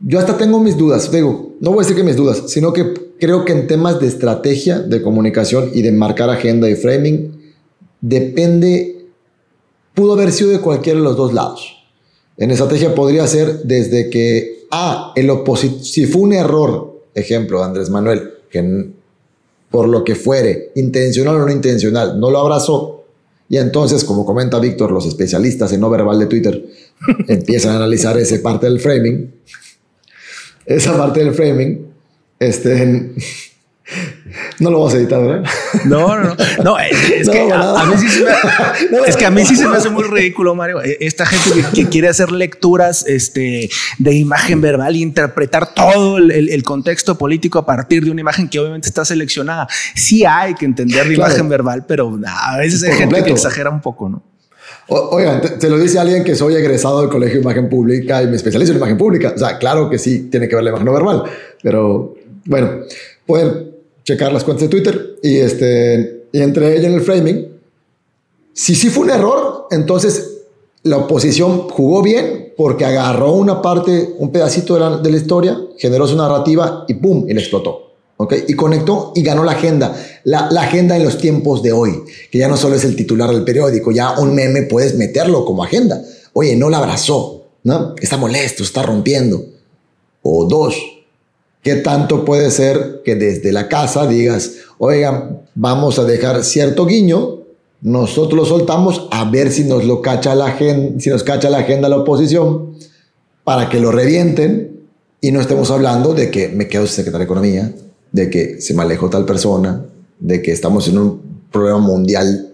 [0.00, 1.10] yo hasta tengo mis dudas.
[1.10, 4.08] Digo, no voy a decir que mis dudas, sino que creo que en temas de
[4.08, 7.40] estrategia, de comunicación y de marcar agenda y framing,
[8.00, 9.01] depende,
[9.94, 11.78] pudo haber sido de cualquiera de los dos lados.
[12.36, 15.30] En estrategia podría ser desde que, ah, el
[15.82, 18.90] si fue un error, ejemplo, Andrés Manuel, que
[19.70, 23.04] por lo que fuere, intencional o no intencional, no lo abrazó.
[23.48, 26.66] Y entonces, como comenta Víctor, los especialistas en no verbal de Twitter
[27.28, 29.32] empiezan a analizar esa parte del framing.
[30.64, 31.86] Esa parte del framing,
[32.38, 33.14] este,
[34.58, 35.50] no lo vamos a editar, ¿verdad?
[35.84, 36.78] No, no, no.
[36.78, 38.30] es, que a, mí sí se me,
[39.06, 40.82] es que a mí sí se me hace muy ridículo, Mario.
[40.82, 46.62] E, esta gente que, quiere hacer lecturas este, de imagen verbal e interpretar todo el,
[46.62, 49.66] contexto político a partir de una imagen que obviamente está seleccionada.
[49.94, 53.80] Sí hay que entender la imagen verbal, pero a veces hay gente que exagera un
[53.80, 54.22] poco, ¿no?
[54.88, 58.36] oigan, te, lo dice alguien que soy egresado del Colegio de Imagen Pública y me
[58.36, 59.32] especializo en imagen pública.
[59.34, 61.22] O sea, claro que sí tiene que ver la imagen no verbal,
[61.62, 62.80] pero bueno,
[63.26, 63.71] pueden
[64.04, 67.48] checar las cuentas de Twitter y, este, y entre ellas en el framing.
[68.52, 70.42] Si sí fue un error, entonces
[70.82, 75.58] la oposición jugó bien porque agarró una parte, un pedacito de la, de la historia,
[75.78, 77.24] generó su narrativa y ¡pum!
[77.28, 77.88] y le explotó.
[78.18, 78.44] ¿Okay?
[78.46, 79.96] Y conectó y ganó la agenda.
[80.24, 83.30] La, la, agenda en los tiempos de hoy, que ya no solo es el titular
[83.30, 86.00] del periódico, ya un meme puedes meterlo como agenda.
[86.32, 87.94] Oye, no la abrazó, ¿no?
[88.00, 89.44] Está molesto, está rompiendo.
[90.22, 90.76] O dos,
[91.62, 97.38] ¿Qué tanto puede ser que desde la casa digas, oigan, vamos a dejar cierto guiño,
[97.82, 101.58] nosotros lo soltamos a ver si nos lo cacha la agenda, si nos cacha la
[101.58, 102.74] agenda la oposición,
[103.44, 104.80] para que lo revienten
[105.20, 107.72] y no estemos hablando de que me quedo secretario de Economía,
[108.10, 109.84] de que se me alejó tal persona,
[110.18, 112.52] de que estamos en un problema mundial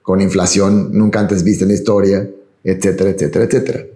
[0.00, 2.30] con inflación nunca antes vista en la historia,
[2.64, 3.86] etcétera, etcétera, etcétera.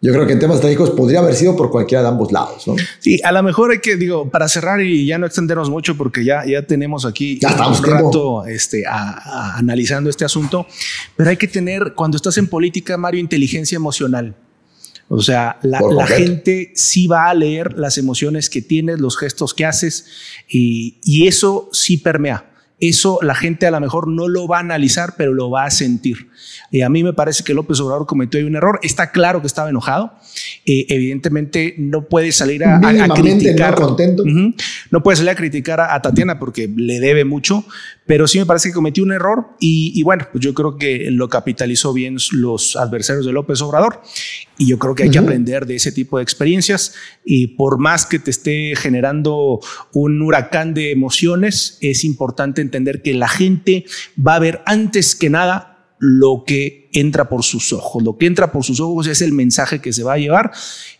[0.00, 2.68] Yo creo que en temas estratégicos podría haber sido por cualquiera de ambos lados.
[2.68, 2.76] ¿no?
[3.00, 6.24] Sí, a lo mejor hay que, digo, para cerrar y ya no extendernos mucho, porque
[6.24, 10.66] ya, ya tenemos aquí ya un rato este, analizando este asunto,
[11.16, 14.36] pero hay que tener, cuando estás en política, Mario, inteligencia emocional.
[15.08, 19.52] O sea, la, la gente sí va a leer las emociones que tienes, los gestos
[19.52, 20.06] que haces,
[20.48, 22.47] y, y eso sí permea.
[22.80, 25.70] Eso la gente a lo mejor no lo va a analizar, pero lo va a
[25.70, 26.28] sentir.
[26.70, 28.78] Y a mí me parece que López Obrador cometió ahí un error.
[28.82, 30.12] Está claro que estaba enojado.
[30.64, 32.80] Eh, evidentemente no puede salir a,
[33.14, 33.78] criticar.
[33.80, 34.24] No, contento.
[34.90, 37.64] no puede salir a criticar a, Tatiana porque le debe mucho,
[38.06, 41.28] pero sí me parece que cometió un error y, bueno, pues yo creo que lo
[41.28, 44.02] capitalizó bien los adversarios de López Obrador
[44.58, 46.92] y yo creo que hay que aprender de ese tipo de experiencias
[47.24, 49.60] y por más que te esté generando
[49.92, 53.84] un huracán de emociones, es importante entender que la gente
[54.18, 58.02] va a ver antes que nada lo que entra por sus ojos.
[58.02, 60.50] Lo que entra por sus ojos es el mensaje que se va a llevar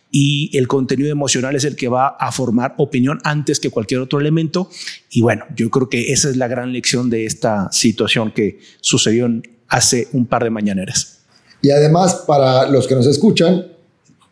[0.09, 4.19] y el contenido emocional es el que va a formar opinión antes que cualquier otro
[4.19, 4.69] elemento.
[5.09, 9.29] Y bueno, yo creo que esa es la gran lección de esta situación que sucedió
[9.67, 11.18] hace un par de mañaneras.
[11.61, 13.67] Y además, para los que nos escuchan,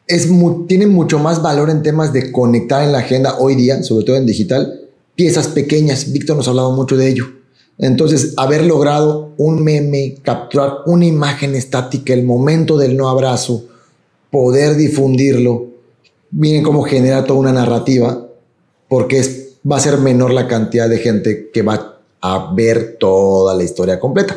[0.08, 0.30] es
[0.68, 4.16] tiene mucho más valor en temas de conectar en la agenda hoy día, sobre todo
[4.16, 4.82] en digital,
[5.16, 6.12] piezas pequeñas.
[6.12, 7.38] Víctor nos ha hablado mucho de ello
[7.78, 13.66] entonces, haber logrado un meme, capturar una imagen estática, el momento del no abrazo,
[14.32, 15.68] poder difundirlo,
[16.32, 18.28] miren cómo genera toda una narrativa,
[18.90, 23.54] porque es, va a ser menor la cantidad de gente que va a ver toda
[23.54, 24.36] la historia completa.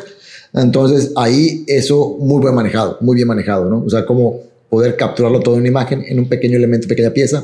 [0.53, 3.83] Entonces, ahí eso muy bien manejado, muy bien manejado, ¿no?
[3.83, 4.39] O sea, como
[4.69, 7.43] poder capturarlo todo en una imagen, en un pequeño elemento, pequeña pieza,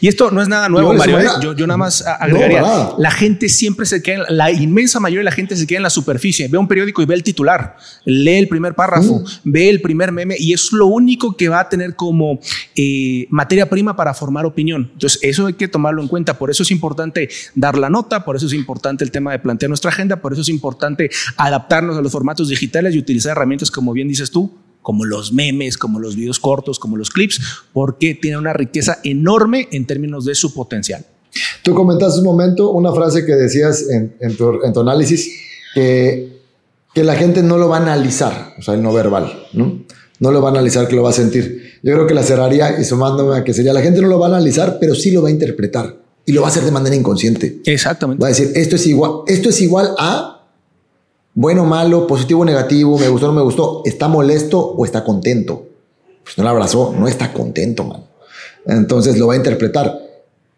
[0.00, 1.20] y esto no es nada nuevo, Mario.
[1.20, 1.26] ¿eh?
[1.42, 2.62] Yo, yo, nada más agregaría,
[2.98, 5.90] la gente siempre se queda, la inmensa mayoría de la gente se queda en la
[5.90, 6.48] superficie.
[6.48, 9.24] Ve un periódico y ve el titular, lee el primer párrafo, mm.
[9.44, 12.40] ve el primer meme y es lo único que va a tener como
[12.76, 14.90] eh, materia prima para formar opinión.
[14.92, 16.38] Entonces, eso hay que tomarlo en cuenta.
[16.38, 19.68] Por eso es importante dar la nota, por eso es importante el tema de plantear
[19.68, 23.92] nuestra agenda, por eso es importante adaptarnos a los formatos digitales y utilizar herramientas, como
[23.92, 24.58] bien dices tú,
[24.88, 27.42] como los memes, como los videos cortos, como los clips,
[27.74, 31.04] porque tiene una riqueza enorme en términos de su potencial.
[31.62, 35.30] Tú comentaste un momento una frase que decías en, tu, análisis,
[35.74, 36.40] que,
[36.94, 39.84] que la gente no lo va a analizar, o sea, el no verbal, ¿no?
[40.20, 41.80] No lo va a analizar, que lo va a sentir.
[41.82, 44.28] Yo creo que la cerraría y sumándome a que sería, la gente no lo va
[44.28, 46.96] a analizar, pero sí lo va a interpretar y lo va a hacer de manera
[46.96, 47.60] inconsciente.
[47.66, 48.22] Exactamente.
[48.22, 50.37] Va a decir, esto es igual, esto es igual a
[51.40, 55.68] bueno, malo, positivo, negativo, me gustó, no me gustó, ¿está molesto o está contento?
[56.24, 58.02] Pues no lo abrazó, no está contento, man.
[58.66, 60.00] Entonces lo va a interpretar.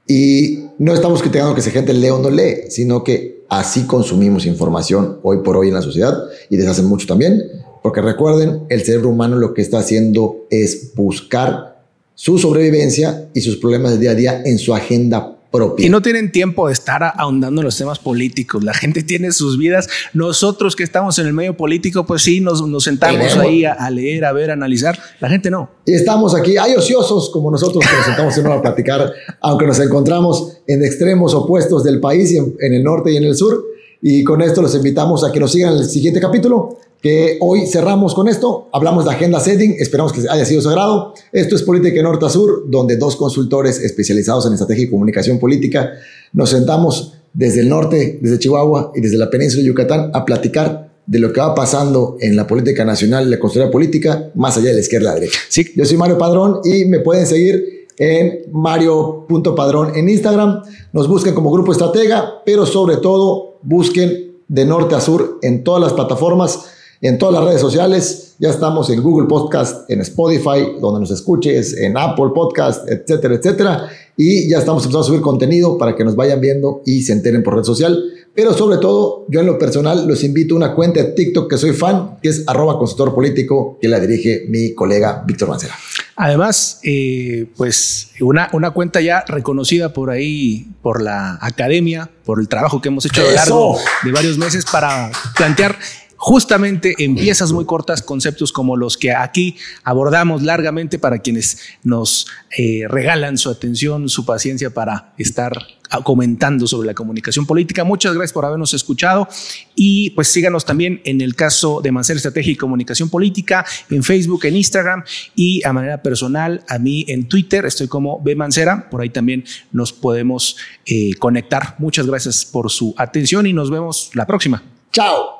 [0.06, 4.46] Y no estamos criticando que esa gente lee o no lee, sino que así consumimos
[4.46, 6.16] información hoy por hoy en la sociedad
[6.48, 7.42] y desde hace mucho también.
[7.82, 11.82] Porque recuerden, el cerebro humano lo que está haciendo es buscar
[12.14, 15.36] su sobrevivencia y sus problemas del día a día en su agenda
[15.78, 18.62] y no tienen tiempo de estar ahondando en los temas políticos.
[18.62, 19.88] La gente tiene sus vidas.
[20.12, 24.32] Nosotros que estamos en el medio político, pues sí, nos, sentamos ahí a, leer, a
[24.32, 24.98] ver, a analizar.
[25.18, 25.68] La gente no.
[25.84, 29.80] Y estamos aquí, hay ociosos como nosotros que nos sentamos en a platicar, aunque nos
[29.80, 33.64] encontramos en extremos opuestos del país, en, en el norte y en el sur.
[34.03, 37.66] Y con esto los invitamos a que nos sigan en el siguiente capítulo que hoy
[37.66, 38.68] cerramos con esto.
[38.72, 41.14] Hablamos de agenda setting, esperamos que haya sido sagrado.
[41.32, 45.92] Esto es Política Norte a Sur, donde dos consultores especializados en estrategia y comunicación política
[46.32, 50.90] nos sentamos desde el norte, desde Chihuahua y desde la península de Yucatán a platicar
[51.07, 54.68] de lo que va pasando en la política nacional y la construcción política, más allá
[54.68, 55.38] de la izquierda y la derecha.
[55.48, 55.72] Sí.
[55.74, 60.62] Yo soy Mario Padrón y me pueden seguir en mario.padrón en Instagram.
[60.92, 65.82] Nos busquen como Grupo Estratega, pero sobre todo busquen de norte a sur en todas
[65.82, 66.61] las plataformas
[67.01, 68.34] en todas las redes sociales.
[68.38, 73.88] Ya estamos en Google Podcast, en Spotify, donde nos escuches, en Apple Podcast, etcétera, etcétera.
[74.16, 77.42] Y ya estamos empezando a subir contenido para que nos vayan viendo y se enteren
[77.42, 78.03] por red social.
[78.34, 81.59] Pero sobre todo, yo en lo personal los invito a una cuenta de TikTok que
[81.59, 85.74] soy fan, que es arroba consultor político, que la dirige mi colega Víctor Mancera.
[86.16, 92.48] Además, eh, pues una, una cuenta ya reconocida por ahí, por la academia, por el
[92.48, 95.76] trabajo que hemos hecho a lo largo de varios meses para plantear
[96.22, 102.26] justamente en piezas muy cortas conceptos como los que aquí abordamos largamente para quienes nos
[102.58, 105.56] eh, regalan su atención, su paciencia para estar
[106.04, 107.84] comentando sobre la comunicación política.
[107.84, 109.28] Muchas gracias por habernos escuchado
[109.74, 114.44] y pues síganos también en el caso de Mancera Estrategia y Comunicación Política en Facebook,
[114.44, 115.04] en Instagram
[115.34, 119.42] y a manera personal a mí en Twitter estoy como B Mancera, por ahí también
[119.72, 121.76] nos podemos eh, conectar.
[121.78, 124.62] Muchas gracias por su atención y nos vemos la próxima.
[124.92, 125.39] Chao.